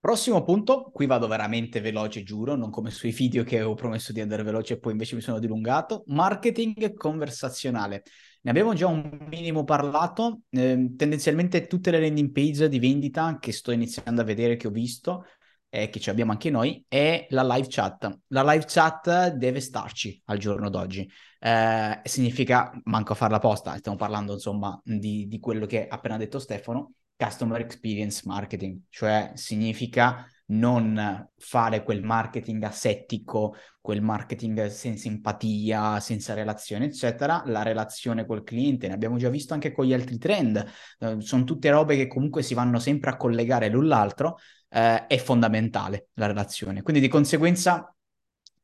Prossimo 0.00 0.44
punto, 0.44 0.90
qui 0.92 1.06
vado 1.06 1.26
veramente 1.26 1.80
veloce, 1.80 2.22
giuro, 2.22 2.54
non 2.54 2.70
come 2.70 2.90
sui 2.90 3.10
video 3.10 3.42
che 3.42 3.62
ho 3.62 3.74
promesso 3.74 4.12
di 4.12 4.20
andare 4.20 4.44
veloce 4.44 4.74
e 4.74 4.78
poi 4.78 4.92
invece 4.92 5.16
mi 5.16 5.20
sono 5.20 5.40
dilungato. 5.40 6.04
Marketing 6.06 6.94
conversazionale. 6.94 8.04
Ne 8.42 8.50
abbiamo 8.50 8.74
già 8.74 8.86
un 8.86 9.26
minimo 9.28 9.64
parlato, 9.64 10.42
eh, 10.50 10.92
tendenzialmente 10.96 11.66
tutte 11.66 11.90
le 11.90 12.00
landing 12.00 12.30
page 12.30 12.68
di 12.68 12.78
vendita 12.78 13.38
che 13.40 13.50
sto 13.52 13.72
iniziando 13.72 14.20
a 14.20 14.24
vedere, 14.24 14.56
che 14.56 14.68
ho 14.68 14.70
visto, 14.70 15.24
e 15.68 15.88
che 15.90 16.00
ci 16.00 16.10
abbiamo 16.10 16.30
anche 16.32 16.50
noi, 16.50 16.84
è 16.88 17.26
la 17.30 17.42
live 17.42 17.66
chat. 17.68 18.20
La 18.28 18.42
live 18.42 18.64
chat 18.66 19.32
deve 19.32 19.60
starci 19.60 20.22
al 20.26 20.38
giorno 20.38 20.70
d'oggi. 20.70 21.10
Eh, 21.40 22.00
significa, 22.04 22.70
manco 22.84 23.12
a 23.12 23.16
farla 23.16 23.36
apposta, 23.36 23.76
stiamo 23.76 23.98
parlando 23.98 24.34
insomma 24.34 24.80
di, 24.82 25.26
di 25.26 25.38
quello 25.40 25.66
che 25.66 25.88
ha 25.88 25.94
appena 25.94 26.16
detto 26.16 26.38
Stefano, 26.38 26.92
customer 27.18 27.60
experience 27.60 28.22
marketing, 28.24 28.82
cioè 28.88 29.32
significa 29.34 30.24
non 30.50 31.28
fare 31.36 31.82
quel 31.82 32.02
marketing 32.02 32.62
asettico, 32.62 33.54
quel 33.80 34.00
marketing 34.00 34.66
senza 34.66 35.08
empatia, 35.08 36.00
senza 36.00 36.32
relazione, 36.34 36.86
eccetera. 36.86 37.42
La 37.46 37.62
relazione 37.62 38.24
col 38.24 38.44
cliente, 38.44 38.86
ne 38.88 38.94
abbiamo 38.94 39.18
già 39.18 39.28
visto 39.28 39.52
anche 39.52 39.72
con 39.72 39.84
gli 39.84 39.92
altri 39.92 40.16
trend, 40.16 40.64
uh, 41.00 41.20
sono 41.20 41.44
tutte 41.44 41.70
robe 41.70 41.96
che 41.96 42.06
comunque 42.06 42.42
si 42.42 42.54
vanno 42.54 42.78
sempre 42.78 43.10
a 43.10 43.16
collegare 43.16 43.68
l'un 43.68 43.88
l'altro, 43.88 44.38
uh, 44.70 45.06
è 45.06 45.18
fondamentale 45.18 46.08
la 46.14 46.26
relazione. 46.26 46.82
Quindi 46.82 47.02
di 47.02 47.08
conseguenza 47.08 47.92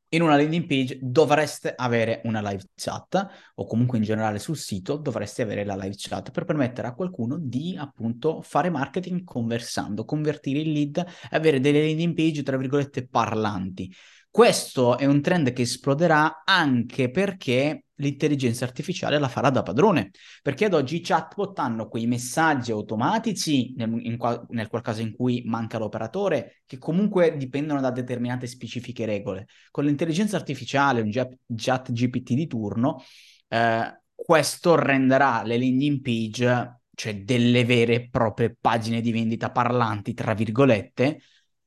in 0.09 0.21
una 0.21 0.35
landing 0.37 0.65
page 0.65 0.99
dovreste 1.01 1.73
avere 1.75 2.21
una 2.25 2.41
live 2.41 2.63
chat 2.75 3.27
o 3.55 3.65
comunque 3.65 3.97
in 3.97 4.03
generale 4.03 4.39
sul 4.39 4.55
sito 4.55 4.97
dovreste 4.97 5.41
avere 5.41 5.65
la 5.65 5.75
live 5.75 5.95
chat 5.97 6.31
per 6.31 6.45
permettere 6.45 6.87
a 6.87 6.93
qualcuno 6.93 7.37
di 7.39 7.75
appunto 7.77 8.41
fare 8.41 8.69
marketing 8.69 9.23
conversando, 9.23 10.05
convertire 10.05 10.59
il 10.59 10.71
lead 10.71 10.97
e 10.97 11.35
avere 11.35 11.59
delle 11.59 11.85
landing 11.85 12.15
page 12.15 12.43
tra 12.43 12.57
virgolette 12.57 13.07
parlanti. 13.07 13.93
Questo 14.35 14.97
è 14.97 15.05
un 15.05 15.21
trend 15.21 15.53
che 15.53 15.61
esploderà 15.61 16.43
anche 16.43 17.09
perché 17.09 17.85
l'intelligenza 17.93 18.65
artificiale 18.65 19.17
la 19.17 19.29
farà 19.29 19.49
da 19.49 19.63
padrone, 19.63 20.11
perché 20.41 20.65
ad 20.65 20.73
oggi 20.73 20.97
i 20.97 20.99
chatbot 20.99 21.57
hanno 21.59 21.87
quei 21.87 22.05
messaggi 22.05 22.71
automatici, 22.71 23.73
nel, 23.77 23.89
in 24.05 24.17
nel 24.49 24.67
qual 24.67 24.81
caso 24.81 24.99
in 24.99 25.15
cui 25.15 25.43
manca 25.45 25.77
l'operatore, 25.77 26.63
che 26.65 26.77
comunque 26.77 27.37
dipendono 27.37 27.79
da 27.79 27.91
determinate 27.91 28.45
specifiche 28.45 29.05
regole. 29.05 29.47
Con 29.71 29.85
l'intelligenza 29.85 30.35
artificiale, 30.35 30.99
un 30.99 31.11
chat 31.55 31.93
GPT 31.93 32.33
di 32.33 32.47
turno, 32.47 33.01
eh, 33.47 34.01
questo 34.13 34.75
renderà 34.75 35.43
le 35.43 35.57
landing 35.57 36.01
page, 36.01 36.81
cioè 36.93 37.21
delle 37.23 37.63
vere 37.63 37.93
e 37.93 38.09
proprie 38.09 38.53
pagine 38.59 38.99
di 38.99 39.13
vendita 39.13 39.49
parlanti, 39.49 40.13
tra 40.13 40.33
virgolette, 40.33 41.21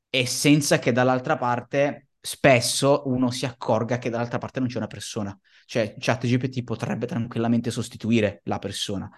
e 0.07 0.25
senza 0.27 0.77
che 0.77 0.91
dall'altra 0.91 1.35
parte 1.35 2.03
spesso 2.21 3.03
uno 3.05 3.31
si 3.31 3.45
accorga 3.45 3.97
che 3.97 4.09
dall'altra 4.09 4.37
parte 4.37 4.59
non 4.59 4.67
c'è 4.67 4.77
una 4.77 4.87
persona. 4.87 5.37
Cioè, 5.65 5.95
ChatGPT 5.97 6.63
potrebbe 6.63 7.05
tranquillamente 7.05 7.71
sostituire 7.71 8.41
la 8.45 8.59
persona. 8.59 9.09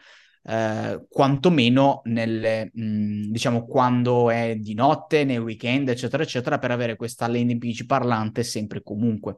Eh, 0.43 1.05
quantomeno 1.07 2.01
nelle, 2.05 2.71
mh, 2.73 3.29
diciamo 3.29 3.65
quando 3.65 4.29
è 4.29 4.55
di 4.55 4.73
notte, 4.73 5.23
nei 5.23 5.37
weekend, 5.37 5.89
eccetera, 5.89 6.23
eccetera, 6.23 6.57
per 6.59 6.71
avere 6.71 6.95
questa 6.95 7.27
landing 7.27 7.59
page 7.59 7.85
parlante 7.85 8.43
sempre 8.43 8.79
e 8.79 8.83
comunque. 8.83 9.37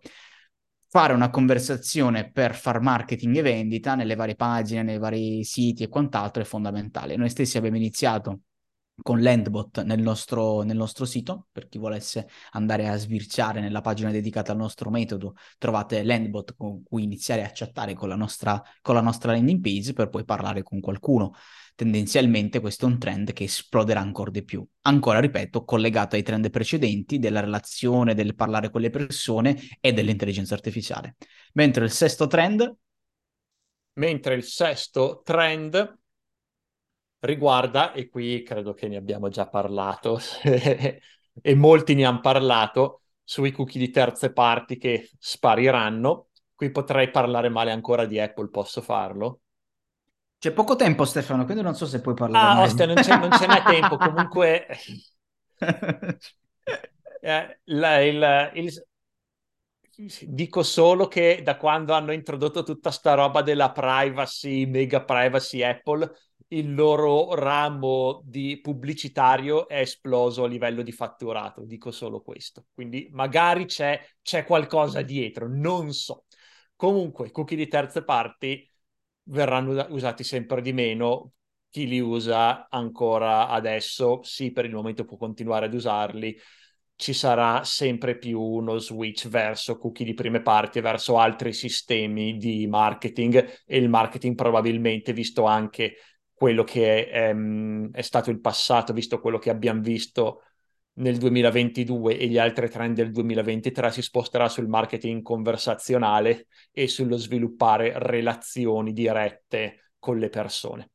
Fare 0.87 1.13
una 1.13 1.29
conversazione 1.31 2.31
per 2.31 2.53
far 2.55 2.79
marketing 2.79 3.37
e 3.37 3.41
vendita 3.41 3.95
nelle 3.95 4.15
varie 4.15 4.35
pagine, 4.35 4.83
nei 4.83 4.99
vari 4.99 5.43
siti 5.43 5.83
e 5.83 5.87
quant'altro 5.87 6.43
è 6.43 6.45
fondamentale. 6.45 7.15
Noi 7.15 7.29
stessi 7.29 7.57
abbiamo 7.57 7.77
iniziato 7.77 8.41
con 9.01 9.19
l'Endbot 9.19 9.83
nel 9.83 10.01
nostro, 10.01 10.61
nel 10.61 10.77
nostro 10.77 11.05
sito, 11.05 11.47
per 11.51 11.67
chi 11.67 11.77
volesse 11.77 12.27
andare 12.51 12.87
a 12.87 12.95
sbirciare 12.95 13.59
nella 13.59 13.81
pagina 13.81 14.11
dedicata 14.11 14.51
al 14.51 14.57
nostro 14.57 14.89
metodo, 14.89 15.35
trovate 15.57 16.03
l'Endbot 16.03 16.55
con 16.55 16.83
cui 16.83 17.03
iniziare 17.03 17.43
a 17.43 17.51
chattare 17.51 17.93
con 17.93 18.09
la 18.09 18.15
nostra, 18.15 18.61
con 18.81 18.95
la 18.95 19.01
nostra 19.01 19.31
landing 19.31 19.61
page 19.61 19.93
per 19.93 20.09
poi 20.09 20.23
parlare 20.23 20.63
con 20.63 20.79
qualcuno. 20.79 21.33
Tendenzialmente 21.75 22.59
questo 22.59 22.85
è 22.85 22.89
un 22.89 22.99
trend 22.99 23.33
che 23.33 23.45
esploderà 23.45 23.99
ancora 23.99 24.29
di 24.29 24.43
più. 24.43 24.65
Ancora, 24.81 25.19
ripeto, 25.19 25.63
collegato 25.63 26.15
ai 26.15 26.21
trend 26.21 26.49
precedenti 26.51 27.17
della 27.17 27.39
relazione, 27.39 28.13
del 28.13 28.35
parlare 28.35 28.69
con 28.69 28.81
le 28.81 28.91
persone 28.91 29.59
e 29.79 29.91
dell'intelligenza 29.91 30.53
artificiale. 30.53 31.15
Mentre 31.53 31.85
il 31.85 31.91
sesto 31.91 32.27
trend... 32.27 32.75
Mentre 33.95 34.33
il 34.33 34.43
sesto 34.43 35.21
trend 35.23 36.02
riguarda, 37.23 37.93
e 37.93 38.09
qui 38.09 38.43
credo 38.43 38.73
che 38.73 38.87
ne 38.87 38.97
abbiamo 38.97 39.29
già 39.29 39.47
parlato, 39.47 40.19
e 40.43 41.55
molti 41.55 41.95
ne 41.95 42.05
hanno 42.05 42.19
parlato, 42.19 43.01
sui 43.23 43.51
cookie 43.51 43.79
di 43.79 43.89
terze 43.89 44.31
parti 44.31 44.77
che 44.77 45.09
spariranno. 45.17 46.27
Qui 46.55 46.71
potrei 46.71 47.09
parlare 47.09 47.49
male 47.49 47.71
ancora 47.71 48.05
di 48.05 48.19
Apple, 48.19 48.49
posso 48.49 48.81
farlo? 48.81 49.39
C'è 50.37 50.51
poco 50.51 50.75
tempo 50.75 51.05
Stefano, 51.05 51.45
quindi 51.45 51.63
non 51.63 51.75
so 51.75 51.85
se 51.85 52.01
puoi 52.01 52.15
parlare. 52.15 52.59
Ah, 52.59 52.63
ostia, 52.63 52.85
non, 52.85 52.95
c'è, 52.95 53.17
non 53.17 53.31
ce 53.31 53.47
n'è 53.47 53.63
tempo, 53.63 53.95
comunque... 53.97 54.67
eh, 57.21 57.59
la, 57.63 58.01
il, 58.01 58.51
il, 58.55 58.85
dico 60.27 60.63
solo 60.63 61.07
che 61.07 61.41
da 61.43 61.55
quando 61.55 61.93
hanno 61.93 62.11
introdotto 62.11 62.63
tutta 62.63 62.91
sta 62.91 63.13
roba 63.13 63.41
della 63.41 63.71
privacy, 63.71 64.65
mega 64.65 65.03
privacy 65.03 65.61
Apple, 65.61 66.11
il 66.57 66.73
loro 66.73 67.33
ramo 67.35 68.21
di 68.25 68.59
pubblicitario 68.61 69.67
è 69.67 69.79
esploso 69.79 70.43
a 70.43 70.47
livello 70.47 70.81
di 70.81 70.91
fatturato, 70.91 71.63
dico 71.65 71.91
solo 71.91 72.21
questo. 72.21 72.65
Quindi 72.73 73.09
magari 73.11 73.65
c'è, 73.65 73.99
c'è 74.21 74.45
qualcosa 74.45 75.01
dietro, 75.01 75.47
non 75.47 75.93
so. 75.93 76.25
Comunque, 76.75 77.31
cookie 77.31 77.57
di 77.57 77.67
terze 77.67 78.03
parti 78.03 78.69
verranno 79.23 79.85
usati 79.89 80.23
sempre 80.23 80.61
di 80.61 80.73
meno. 80.73 81.33
Chi 81.69 81.87
li 81.87 81.99
usa 81.99 82.67
ancora 82.69 83.47
adesso, 83.47 84.21
sì, 84.23 84.51
per 84.51 84.65
il 84.65 84.73
momento 84.73 85.05
può 85.05 85.17
continuare 85.17 85.65
ad 85.65 85.73
usarli. 85.73 86.37
ci 86.95 87.13
sarà 87.13 87.63
sempre 87.63 88.17
più 88.17 88.39
uno 88.39 88.77
switch 88.77 89.27
verso 89.27 89.77
cookie 89.77 90.05
di 90.05 90.13
prime 90.13 90.41
parti, 90.41 90.79
verso 90.79 91.17
altri 91.19 91.51
sistemi 91.51 92.37
di 92.37 92.67
marketing 92.67 93.63
e 93.65 93.77
il 93.77 93.89
marketing 93.89 94.35
probabilmente, 94.35 95.11
visto 95.13 95.43
anche 95.43 95.95
quello 96.43 96.65
che 96.65 97.07
è, 97.07 97.29
ehm, 97.29 97.91
è 97.93 98.01
stato 98.01 98.29
il 98.29 98.41
passato, 98.41 98.91
visto 98.91 99.21
quello 99.21 99.37
che 99.39 99.49
abbiamo 99.49 99.79
visto 99.79 100.41
nel 100.95 101.17
2022 101.17 102.17
e 102.17 102.27
gli 102.27 102.37
altri 102.37 102.69
trend 102.69 102.97
del 102.97 103.11
2023 103.11 103.91
si 103.91 104.01
sposterà 104.01 104.49
sul 104.49 104.67
marketing 104.67 105.21
conversazionale 105.21 106.47
e 106.73 106.89
sullo 106.89 107.15
sviluppare 107.15 107.93
relazioni 107.95 108.91
dirette 108.91 109.93
con 109.97 110.19
le 110.19 110.27
persone. 110.27 110.89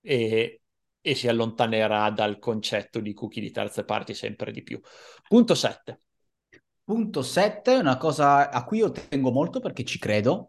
E 0.00 0.62
e 1.02 1.14
si 1.14 1.28
allontanerà 1.28 2.10
dal 2.10 2.38
concetto 2.38 2.98
di 2.98 3.12
cookie 3.12 3.42
di 3.42 3.50
terze 3.50 3.84
parti 3.84 4.14
sempre 4.14 4.50
di 4.52 4.62
più. 4.62 4.80
Punto 5.28 5.54
7. 5.54 6.00
Punto 6.82 7.22
7 7.22 7.74
è 7.74 7.78
una 7.78 7.98
cosa 7.98 8.50
a 8.50 8.64
cui 8.64 8.78
io 8.78 8.90
tengo 8.90 9.30
molto 9.30 9.60
perché 9.60 9.84
ci 9.84 9.98
credo 9.98 10.46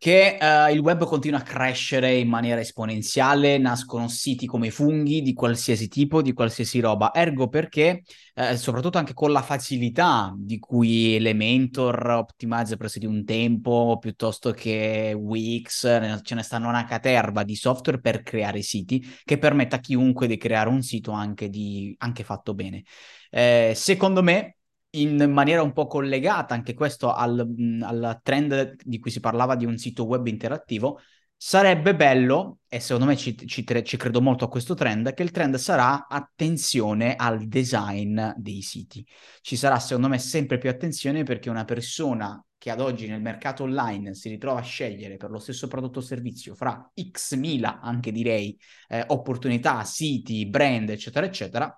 che 0.00 0.38
uh, 0.40 0.72
il 0.72 0.78
web 0.78 1.04
continua 1.04 1.40
a 1.40 1.42
crescere 1.42 2.16
in 2.16 2.26
maniera 2.26 2.58
esponenziale, 2.58 3.58
nascono 3.58 4.08
siti 4.08 4.46
come 4.46 4.70
funghi 4.70 5.20
di 5.20 5.34
qualsiasi 5.34 5.88
tipo, 5.88 6.22
di 6.22 6.32
qualsiasi 6.32 6.80
roba, 6.80 7.12
ergo 7.12 7.48
perché, 7.48 8.00
uh, 8.36 8.54
soprattutto 8.56 8.96
anche 8.96 9.12
con 9.12 9.30
la 9.30 9.42
facilità 9.42 10.34
di 10.38 10.58
cui 10.58 11.16
Elementor 11.16 12.12
Optimize 12.12 12.78
presso 12.78 12.98
di 12.98 13.04
un 13.04 13.26
tempo, 13.26 13.98
piuttosto 14.00 14.52
che 14.52 15.12
Wix, 15.14 15.80
ce 16.22 16.34
ne 16.34 16.42
stanno 16.42 16.70
una 16.70 16.86
caterva 16.86 17.42
di 17.42 17.54
software 17.54 18.00
per 18.00 18.22
creare 18.22 18.62
siti 18.62 19.06
che 19.22 19.36
permetta 19.36 19.76
a 19.76 19.80
chiunque 19.80 20.26
di 20.26 20.38
creare 20.38 20.70
un 20.70 20.80
sito 20.80 21.10
anche, 21.10 21.50
di, 21.50 21.94
anche 21.98 22.24
fatto 22.24 22.54
bene. 22.54 22.84
Eh, 23.28 23.74
secondo 23.76 24.22
me 24.22 24.59
in 24.92 25.30
maniera 25.30 25.62
un 25.62 25.72
po' 25.72 25.86
collegata 25.86 26.54
anche 26.54 26.74
questo 26.74 27.12
al, 27.12 27.38
al, 27.82 28.20
trend 28.22 28.76
di 28.82 28.98
cui 28.98 29.10
si 29.10 29.20
parlava 29.20 29.54
di 29.54 29.64
un 29.64 29.76
sito 29.76 30.04
web 30.04 30.26
interattivo, 30.26 31.00
sarebbe 31.36 31.94
bello, 31.94 32.58
e 32.68 32.80
secondo 32.80 33.06
me 33.06 33.16
ci, 33.16 33.36
ci, 33.46 33.64
ci, 33.64 33.96
credo 33.96 34.20
molto 34.20 34.44
a 34.44 34.48
questo 34.48 34.74
trend, 34.74 35.14
che 35.14 35.22
il 35.22 35.30
trend 35.30 35.56
sarà 35.56 36.06
attenzione 36.08 37.14
al 37.16 37.46
design 37.46 38.20
dei 38.36 38.62
siti. 38.62 39.06
Ci 39.40 39.56
sarà 39.56 39.78
secondo 39.78 40.08
me 40.08 40.18
sempre 40.18 40.58
più 40.58 40.68
attenzione 40.68 41.22
perché 41.22 41.48
una 41.50 41.64
persona 41.64 42.42
che 42.58 42.70
ad 42.70 42.80
oggi 42.80 43.06
nel 43.06 43.22
mercato 43.22 43.62
online 43.62 44.12
si 44.14 44.28
ritrova 44.28 44.60
a 44.60 44.62
scegliere 44.62 45.16
per 45.16 45.30
lo 45.30 45.38
stesso 45.38 45.66
prodotto 45.66 46.00
o 46.00 46.02
servizio 46.02 46.54
fra 46.54 46.92
x 46.94 47.36
mila, 47.36 47.80
anche 47.80 48.12
direi, 48.12 48.54
eh, 48.88 49.02
opportunità, 49.06 49.82
siti, 49.84 50.46
brand, 50.46 50.90
eccetera, 50.90 51.24
eccetera, 51.24 51.74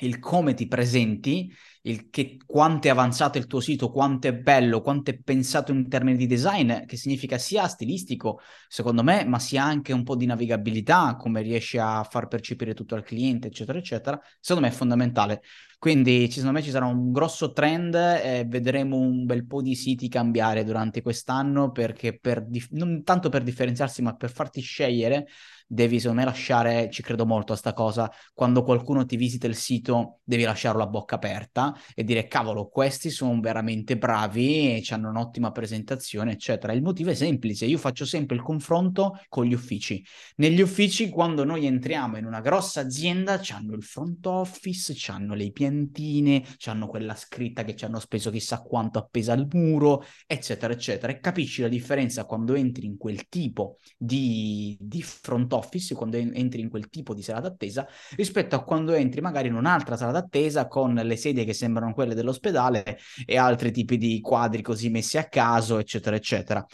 il 0.00 0.18
come 0.18 0.54
ti 0.54 0.66
presenti, 0.66 1.50
il 1.82 2.10
che, 2.10 2.36
quanto 2.44 2.88
è 2.88 2.90
avanzato 2.90 3.38
il 3.38 3.46
tuo 3.46 3.60
sito, 3.60 3.90
quanto 3.90 4.28
è 4.28 4.34
bello, 4.34 4.82
quanto 4.82 5.10
è 5.10 5.18
pensato 5.18 5.72
in 5.72 5.88
termini 5.88 6.16
di 6.16 6.26
design, 6.26 6.84
che 6.84 6.96
significa 6.96 7.38
sia 7.38 7.66
stilistico, 7.66 8.40
secondo 8.68 9.02
me, 9.02 9.24
ma 9.24 9.38
sia 9.38 9.62
anche 9.64 9.92
un 9.92 10.02
po' 10.02 10.16
di 10.16 10.26
navigabilità, 10.26 11.16
come 11.16 11.40
riesci 11.42 11.78
a 11.78 12.02
far 12.04 12.28
percepire 12.28 12.74
tutto 12.74 12.94
al 12.94 13.02
cliente, 13.04 13.48
eccetera, 13.48 13.78
eccetera, 13.78 14.20
secondo 14.40 14.68
me 14.68 14.72
è 14.72 14.76
fondamentale. 14.76 15.42
Quindi 15.78 16.30
secondo 16.30 16.52
me 16.52 16.62
ci 16.62 16.70
sarà 16.70 16.86
un 16.86 17.12
grosso 17.12 17.52
trend 17.52 17.94
e 17.94 18.44
vedremo 18.48 18.96
un 18.96 19.24
bel 19.26 19.46
po' 19.46 19.60
di 19.60 19.74
siti 19.74 20.08
cambiare 20.08 20.64
durante 20.64 21.02
quest'anno 21.02 21.70
perché 21.70 22.18
per 22.18 22.44
dif- 22.46 22.72
non 22.72 23.02
tanto 23.04 23.28
per 23.28 23.42
differenziarsi, 23.42 24.02
ma 24.02 24.14
per 24.16 24.30
farti 24.30 24.60
scegliere 24.60 25.26
devi 25.66 25.98
secondo 25.98 26.20
me 26.20 26.26
lasciare, 26.26 26.88
ci 26.90 27.02
credo 27.02 27.26
molto 27.26 27.52
a 27.52 27.56
sta 27.56 27.72
cosa, 27.72 28.10
quando 28.32 28.62
qualcuno 28.62 29.04
ti 29.04 29.16
visita 29.16 29.46
il 29.46 29.56
sito 29.56 30.20
devi 30.24 30.44
lasciarlo 30.44 30.82
a 30.82 30.86
bocca 30.86 31.16
aperta 31.16 31.74
e 31.94 32.04
dire 32.04 32.26
cavolo, 32.28 32.68
questi 32.68 33.10
sono 33.10 33.40
veramente 33.40 33.96
bravi 33.96 34.76
e 34.76 34.84
hanno 34.90 35.08
un'ottima 35.08 35.50
presentazione, 35.50 36.32
eccetera. 36.32 36.72
Il 36.72 36.82
motivo 36.82 37.10
è 37.10 37.14
semplice, 37.14 37.66
io 37.66 37.78
faccio 37.78 38.04
sempre 38.04 38.36
il 38.36 38.42
confronto 38.42 39.18
con 39.28 39.44
gli 39.44 39.54
uffici. 39.54 40.04
Negli 40.36 40.60
uffici 40.60 41.08
quando 41.08 41.44
noi 41.44 41.66
entriamo 41.66 42.16
in 42.16 42.24
una 42.24 42.40
grossa 42.40 42.80
azienda 42.80 43.40
hanno 43.50 43.74
il 43.74 43.82
front 43.82 44.24
office, 44.26 45.10
hanno 45.10 45.34
le 45.34 45.50
piantine, 45.50 46.44
hanno 46.66 46.86
quella 46.86 47.14
scritta 47.14 47.64
che 47.64 47.74
ci 47.74 47.84
hanno 47.84 47.98
speso 47.98 48.30
chissà 48.30 48.60
quanto 48.60 48.98
appesa 48.98 49.32
al 49.32 49.48
muro, 49.52 50.04
eccetera, 50.26 50.72
eccetera. 50.72 51.12
E 51.12 51.20
capisci 51.20 51.62
la 51.62 51.68
differenza 51.68 52.24
quando 52.24 52.54
entri 52.54 52.86
in 52.86 52.96
quel 52.96 53.28
tipo 53.28 53.78
di, 53.96 54.76
di 54.80 55.02
front 55.02 55.52
office, 55.52 55.55
quando 55.94 56.16
entri 56.16 56.60
in 56.60 56.68
quel 56.68 56.88
tipo 56.88 57.14
di 57.14 57.22
sala 57.22 57.40
d'attesa, 57.40 57.86
rispetto 58.16 58.56
a 58.56 58.62
quando 58.62 58.92
entri 58.92 59.20
magari 59.20 59.48
in 59.48 59.54
un'altra 59.54 59.96
sala 59.96 60.12
d'attesa 60.12 60.66
con 60.66 60.94
le 60.94 61.16
sedie 61.16 61.44
che 61.44 61.52
sembrano 61.52 61.92
quelle 61.94 62.14
dell'ospedale 62.14 62.98
e 63.24 63.36
altri 63.36 63.70
tipi 63.72 63.96
di 63.96 64.20
quadri 64.20 64.62
così 64.62 64.88
messi 64.90 65.18
a 65.18 65.24
caso, 65.28 65.78
eccetera, 65.78 66.16
eccetera. 66.16 66.64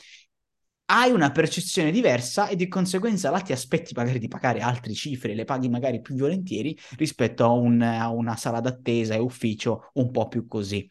Hai 0.86 1.10
una 1.10 1.30
percezione 1.30 1.90
diversa 1.90 2.48
e 2.48 2.56
di 2.56 2.68
conseguenza 2.68 3.30
là 3.30 3.40
ti 3.40 3.52
aspetti 3.52 3.94
magari 3.94 4.18
di 4.18 4.28
pagare 4.28 4.60
altre 4.60 4.92
cifre, 4.92 5.34
le 5.34 5.44
paghi 5.44 5.70
magari 5.70 6.02
più 6.02 6.14
volentieri 6.16 6.76
rispetto 6.96 7.44
a, 7.44 7.48
un, 7.48 7.80
a 7.80 8.10
una 8.10 8.36
sala 8.36 8.60
d'attesa 8.60 9.14
e 9.14 9.18
ufficio 9.18 9.90
un 9.94 10.10
po' 10.10 10.28
più 10.28 10.46
così. 10.46 10.86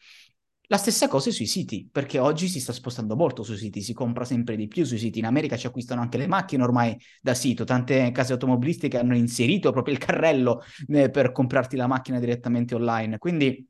La 0.72 0.78
stessa 0.78 1.06
cosa 1.06 1.30
sui 1.30 1.44
siti, 1.44 1.86
perché 1.92 2.18
oggi 2.18 2.48
si 2.48 2.58
sta 2.58 2.72
spostando 2.72 3.14
molto 3.14 3.42
sui 3.42 3.58
siti, 3.58 3.82
si 3.82 3.92
compra 3.92 4.24
sempre 4.24 4.56
di 4.56 4.68
più 4.68 4.86
sui 4.86 4.96
siti. 4.96 5.18
In 5.18 5.26
America 5.26 5.54
ci 5.58 5.66
acquistano 5.66 6.00
anche 6.00 6.16
le 6.16 6.26
macchine 6.26 6.62
ormai 6.62 6.98
da 7.20 7.34
sito, 7.34 7.64
tante 7.64 8.10
case 8.10 8.32
automobilistiche 8.32 8.96
hanno 8.96 9.14
inserito 9.14 9.70
proprio 9.70 9.92
il 9.92 10.00
carrello 10.00 10.62
eh, 10.88 11.10
per 11.10 11.30
comprarti 11.30 11.76
la 11.76 11.86
macchina 11.86 12.18
direttamente 12.18 12.74
online. 12.74 13.18
Quindi 13.18 13.68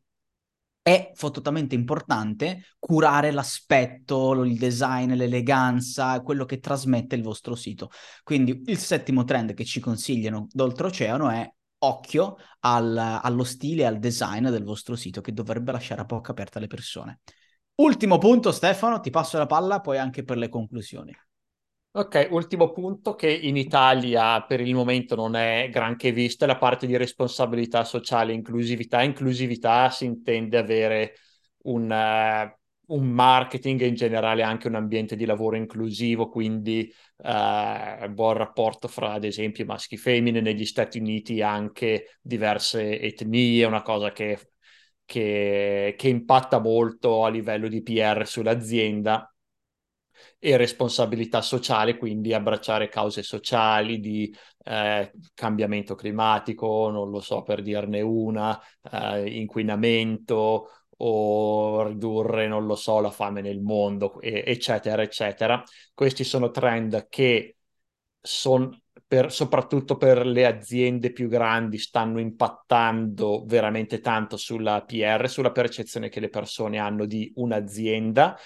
è 0.81 1.11
fottutamente 1.17 1.75
importante 1.75 2.67
curare 2.79 3.33
l'aspetto, 3.33 4.45
il 4.45 4.57
design, 4.57 5.15
l'eleganza, 5.15 6.21
quello 6.21 6.45
che 6.45 6.61
trasmette 6.61 7.17
il 7.17 7.23
vostro 7.25 7.57
sito. 7.57 7.91
Quindi 8.23 8.62
il 8.67 8.79
settimo 8.79 9.25
trend 9.25 9.55
che 9.55 9.65
ci 9.65 9.81
consigliano 9.81 10.47
d'oltreoceano 10.53 11.31
è 11.31 11.53
occhio 11.85 12.37
al, 12.61 12.97
allo 12.97 13.45
stile 13.45 13.83
e 13.83 13.87
al 13.87 13.99
design 13.99 14.49
del 14.49 14.64
vostro 14.64 14.97
sito 14.97 15.21
che 15.21 15.33
dovrebbe 15.33 15.73
lasciare 15.73 16.01
a 16.01 16.05
bocca 16.05 16.33
aperta 16.33 16.59
le 16.59 16.66
persone. 16.66 17.21
Ultimo 17.77 18.18
punto, 18.18 18.53
Stefano, 18.53 19.01
ti 19.01 19.11
passo 19.11 19.38
la 19.38 19.47
palla 19.47 19.81
poi 19.81 19.99
anche 19.99 20.25
per 20.25 20.37
le 20.37 20.49
conclusioni. 20.49 21.12
Ok, 21.95 22.29
ultimo 22.31 22.73
punto 22.73 23.14
che 23.14 23.31
in 23.31 23.57
Italia 23.57 24.42
per 24.45 24.61
il 24.61 24.75
momento 24.75 25.14
non 25.14 25.37
è 25.37 25.68
granché 25.71 26.11
visto 26.11 26.45
è 26.45 26.47
la 26.47 26.57
parte 26.57 26.87
di 26.87 26.97
responsabilità 26.97 27.85
sociale 27.85 28.33
inclusività. 28.33 29.03
Inclusività 29.03 29.90
si 29.90 30.07
intende 30.07 30.57
avere 30.57 31.16
un, 31.64 31.90
uh, 31.90 32.62
un 32.92 33.09
marketing 33.09 33.81
e 33.83 33.87
in 33.87 33.94
generale 33.94 34.42
anche 34.42 34.68
un 34.68 34.74
ambiente 34.74 35.16
di 35.16 35.24
lavoro 35.24 35.57
inclusivo, 35.57 36.28
quindi 36.28 36.92
uh, 37.18 38.09
buon 38.11 38.35
rapporto 38.35 38.88
fra 38.88 39.12
ad 39.12 39.24
esempio 39.24 39.64
maschi 39.64 39.94
e 39.94 39.98
femmine, 39.98 40.40
negli 40.40 40.66
Stati 40.66 40.98
Uniti 40.98 41.40
anche 41.42 42.18
diverse 42.20 43.00
etnie, 43.00 43.64
una 43.64 43.83
cosa 43.83 44.12
che, 44.12 44.38
che, 45.05 45.94
che 45.96 46.09
impatta 46.09 46.61
molto 46.61 47.24
a 47.24 47.28
livello 47.31 47.68
di 47.68 47.83
PR 47.83 48.26
sull'azienda 48.26 49.26
e 50.38 50.57
responsabilità 50.57 51.40
sociale, 51.40 51.96
quindi 51.96 52.35
abbracciare 52.35 52.88
cause 52.88 53.22
sociali 53.22 54.00
di 54.00 54.35
eh, 54.64 55.12
cambiamento 55.35 55.94
climatico, 55.94 56.90
non 56.90 57.11
lo 57.11 57.20
so 57.20 57.42
per 57.42 57.62
dirne 57.62 58.00
una, 58.00 58.61
eh, 58.90 59.38
inquinamento 59.38 60.68
o 61.05 61.83
ridurre, 61.85 62.47
non 62.47 62.67
lo 62.67 62.77
so, 62.77 63.01
la 63.01 63.11
fame 63.11 63.41
nel 63.41 63.61
mondo, 63.61 64.21
eccetera, 64.21 65.03
eccetera. 65.03 65.62
Questi 65.95 66.25
sono 66.25 66.51
trend 66.51 67.09
che 67.09 67.57
sono 68.21 68.81
per, 69.07 69.33
soprattutto 69.33 69.97
per 69.97 70.25
le 70.25 70.47
aziende 70.47 71.12
più 71.12 71.29
grandi, 71.29 71.79
stanno 71.79 72.21
impattando 72.21 73.45
veramente 73.47 74.01
tanto 74.01 74.37
sulla 74.37 74.83
PR, 74.85 75.29
sulla 75.29 75.51
percezione 75.51 76.09
che 76.09 76.21
le 76.21 76.29
persone 76.29 76.79
hanno 76.79 77.05
di 77.05 77.31
un'azienda 77.37 78.38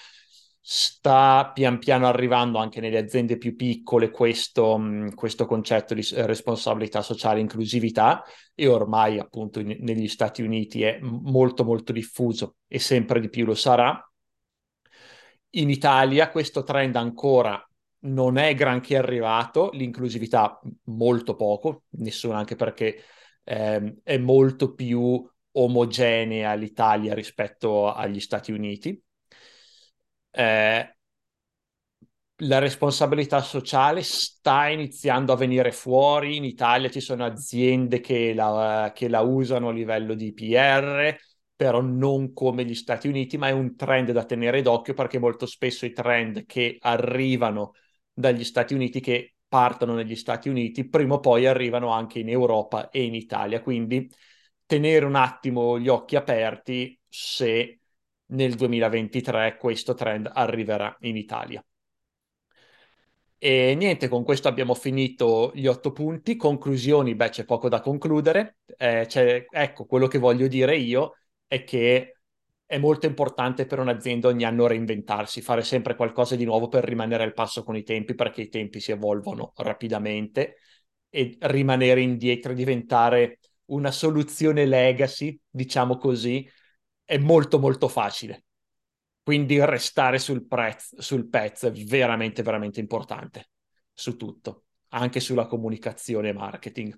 sta 0.69 1.51
pian 1.53 1.79
piano 1.79 2.07
arrivando 2.07 2.57
anche 2.57 2.81
nelle 2.81 2.97
aziende 2.97 3.37
più 3.37 3.55
piccole 3.55 4.09
questo, 4.09 4.77
questo 5.15 5.45
concetto 5.45 5.93
di 5.93 6.05
responsabilità 6.11 7.01
sociale 7.01 7.37
e 7.37 7.43
inclusività 7.43 8.21
e 8.53 8.67
ormai 8.67 9.17
appunto 9.17 9.61
in, 9.61 9.77
negli 9.79 10.09
Stati 10.09 10.41
Uniti 10.41 10.83
è 10.83 10.99
molto 10.99 11.63
molto 11.63 11.93
diffuso 11.93 12.57
e 12.67 12.79
sempre 12.79 13.21
di 13.21 13.29
più 13.29 13.45
lo 13.45 13.55
sarà. 13.55 13.97
In 15.51 15.69
Italia 15.69 16.29
questo 16.31 16.63
trend 16.63 16.97
ancora 16.97 17.65
non 17.99 18.37
è 18.37 18.53
granché 18.53 18.97
arrivato, 18.97 19.69
l'inclusività 19.71 20.59
molto 20.87 21.37
poco, 21.37 21.83
nessuno 21.91 22.33
anche 22.33 22.57
perché 22.57 23.03
eh, 23.45 23.99
è 24.03 24.17
molto 24.17 24.73
più 24.73 25.25
omogenea 25.51 26.53
l'Italia 26.55 27.13
rispetto 27.13 27.89
agli 27.93 28.19
Stati 28.19 28.51
Uniti 28.51 29.01
eh, 30.37 30.95
la 32.41 32.59
responsabilità 32.59 33.41
sociale 33.41 34.03
sta 34.03 34.67
iniziando 34.67 35.33
a 35.33 35.35
venire 35.35 35.71
fuori. 35.71 36.35
In 36.37 36.43
Italia 36.43 36.89
ci 36.89 36.99
sono 36.99 37.25
aziende 37.25 37.99
che 37.99 38.33
la, 38.33 38.91
che 38.93 39.07
la 39.07 39.21
usano 39.21 39.69
a 39.69 39.71
livello 39.71 40.13
di 40.13 40.33
PR, 40.33 41.17
però 41.55 41.81
non 41.81 42.33
come 42.33 42.63
gli 42.65 42.75
Stati 42.75 43.07
Uniti, 43.07 43.37
ma 43.37 43.47
è 43.47 43.51
un 43.51 43.75
trend 43.75 44.11
da 44.11 44.23
tenere 44.25 44.61
d'occhio 44.61 44.93
perché 44.93 45.17
molto 45.19 45.45
spesso 45.47 45.85
i 45.87 45.91
trend 45.93 46.45
che 46.45 46.77
arrivano 46.79 47.73
dagli 48.13 48.43
Stati 48.43 48.73
Uniti, 48.75 48.99
che 48.99 49.35
partono 49.47 49.93
negli 49.95 50.15
Stati 50.15 50.47
Uniti, 50.49 50.87
prima 50.87 51.15
o 51.15 51.19
poi 51.19 51.47
arrivano 51.47 51.89
anche 51.89 52.19
in 52.19 52.29
Europa 52.29 52.89
e 52.91 53.03
in 53.03 53.15
Italia. 53.15 53.61
Quindi 53.61 54.07
tenere 54.65 55.05
un 55.05 55.15
attimo 55.15 55.79
gli 55.79 55.87
occhi 55.87 56.15
aperti 56.15 56.99
se 57.07 57.76
nel 58.27 58.55
2023 58.55 59.57
questo 59.57 59.93
trend 59.93 60.29
arriverà 60.33 60.95
in 61.01 61.17
Italia. 61.17 61.63
E 63.39 63.75
niente, 63.75 64.07
con 64.07 64.23
questo 64.23 64.47
abbiamo 64.47 64.73
finito 64.73 65.51
gli 65.53 65.67
otto 65.67 65.91
punti. 65.91 66.35
Conclusioni, 66.35 67.13
beh, 67.15 67.29
c'è 67.29 67.45
poco 67.45 67.69
da 67.69 67.81
concludere. 67.81 68.57
Eh, 68.77 69.07
ecco, 69.51 69.85
quello 69.85 70.07
che 70.07 70.17
voglio 70.17 70.47
dire 70.47 70.75
io 70.75 71.17
è 71.45 71.63
che 71.63 72.17
è 72.65 72.77
molto 72.79 73.05
importante 73.05 73.65
per 73.65 73.79
un'azienda 73.79 74.27
ogni 74.27 74.43
anno 74.43 74.67
reinventarsi, 74.67 75.41
fare 75.41 75.63
sempre 75.63 75.95
qualcosa 75.95 76.35
di 76.35 76.45
nuovo 76.45 76.67
per 76.67 76.83
rimanere 76.83 77.23
al 77.23 77.33
passo 77.33 77.63
con 77.63 77.75
i 77.75 77.83
tempi, 77.83 78.15
perché 78.15 78.41
i 78.41 78.49
tempi 78.49 78.79
si 78.79 78.91
evolvono 78.91 79.53
rapidamente 79.57 80.55
e 81.09 81.37
rimanere 81.41 82.01
indietro 82.01 82.53
diventare 82.53 83.39
una 83.65 83.91
soluzione 83.91 84.65
legacy, 84.65 85.39
diciamo 85.49 85.97
così, 85.97 86.49
è 87.07 87.17
molto 87.17 87.57
molto 87.57 87.87
facile. 87.87 88.43
Quindi 89.23 89.63
restare 89.63 90.19
sul, 90.19 90.45
prezzo, 90.45 91.01
sul 91.01 91.27
pezzo 91.29 91.67
è 91.67 91.71
veramente 91.71 92.43
veramente 92.43 92.81
importante 92.81 93.49
su 93.93 94.17
tutto, 94.17 94.65
anche 94.89 95.21
sulla 95.21 95.47
comunicazione 95.47 96.29
e 96.29 96.33
marketing. 96.33 96.97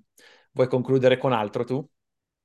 Vuoi 0.52 0.68
concludere 0.68 1.18
con 1.18 1.32
altro 1.32 1.64
tu? 1.64 1.88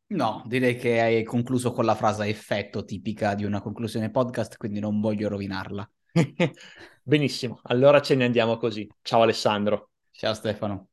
No, 0.08 0.42
direi 0.46 0.76
che 0.76 1.00
hai 1.00 1.24
concluso 1.24 1.72
con 1.72 1.86
la 1.86 1.94
frase 1.94 2.26
effetto 2.26 2.84
tipica 2.84 3.34
di 3.34 3.44
una 3.44 3.62
conclusione 3.62 4.10
podcast, 4.10 4.58
quindi 4.58 4.78
non 4.78 5.00
voglio 5.00 5.28
rovinarla. 5.28 5.90
Benissimo, 7.02 7.60
allora 7.64 8.00
ce 8.02 8.14
ne 8.14 8.24
andiamo 8.24 8.58
così. 8.58 8.86
Ciao 9.00 9.22
Alessandro. 9.22 9.90
Ciao 10.10 10.34
Stefano. 10.34 10.88